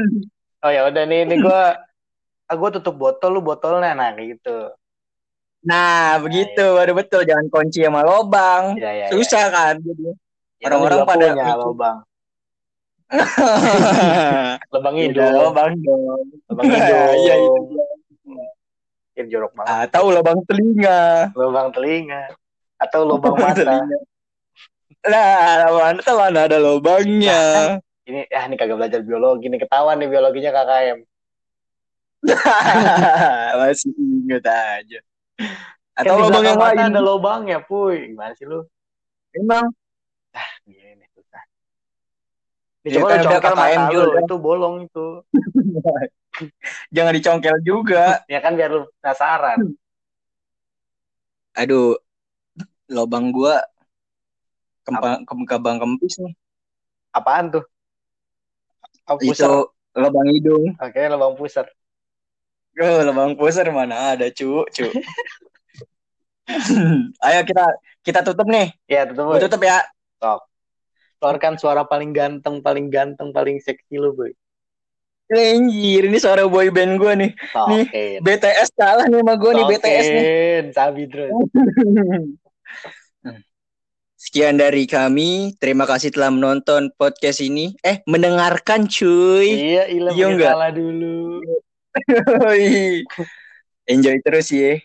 [0.63, 1.61] Oh ya udah nih, ini gue
[2.47, 4.69] ah, gue tutup botol lu botolnya nah kayak gitu.
[5.63, 8.75] Nah, begitu baru betul jangan kunci sama lobang.
[8.75, 10.11] Ya, ya, Susah kan jadi.
[10.59, 11.97] Ya, Orang-orang pada punya lubang.
[14.71, 15.33] Lubang Udah hidung.
[15.35, 16.01] lobang dong.
[16.51, 17.15] Lubang hidung.
[17.23, 17.35] Iya, iya.
[19.13, 19.69] Ya, jorok banget.
[19.89, 21.29] Atau lobang telinga.
[21.37, 22.21] Lubang telinga.
[22.81, 23.55] Atau Lubang mata.
[23.61, 23.99] telinga.
[25.03, 27.75] Lah, mana mana ada lobangnya.
[28.07, 30.99] Ini ya ini kagak belajar biologi nih ketahuan nih biologinya KKM.
[33.59, 34.99] Masih inget aja.
[35.93, 36.79] Kan Atau di lobang yang lain.
[36.87, 38.15] ada lubangnya, puy.
[38.15, 38.63] Gimana sih lu?
[39.35, 39.71] Emang
[40.63, 41.43] Gini susah.
[42.87, 45.07] Ini Ya coba kan lu udah congkel mata lu, itu bolong itu.
[46.95, 48.23] jangan dicongkel juga.
[48.31, 49.59] Ya kan biar lu penasaran.
[51.53, 51.99] Aduh,
[52.89, 53.61] lobang gua
[54.83, 56.35] kempang kem kabang kempis nih.
[57.15, 57.63] Apaan tuh?
[59.07, 59.19] Oh.
[59.19, 60.75] Itu lobang hidung.
[60.79, 61.67] Oke, lubang pusar.
[62.79, 64.85] Oh, lubang pusar mana ada, cu, cu.
[67.27, 67.65] Ayo kita
[68.03, 68.75] kita tutup nih.
[68.87, 69.39] Ya, tutup, boy.
[69.39, 69.83] tutup ya.
[71.19, 74.35] Keluarkan suara paling ganteng, paling ganteng, paling seksi lu, boy.
[75.31, 77.31] Anjir, ini suara boy band gua nih.
[77.71, 78.19] Nih.
[78.19, 80.25] BTS kalah nih sama gua nih BTS nih.
[80.75, 81.31] Sabi terus.
[84.23, 85.51] Sekian dari kami.
[85.59, 87.75] Terima kasih telah menonton podcast ini.
[87.83, 89.51] Eh, mendengarkan cuy.
[89.51, 91.43] Iya, Ilham Iya salah dulu.
[93.91, 94.79] Enjoy terus ya.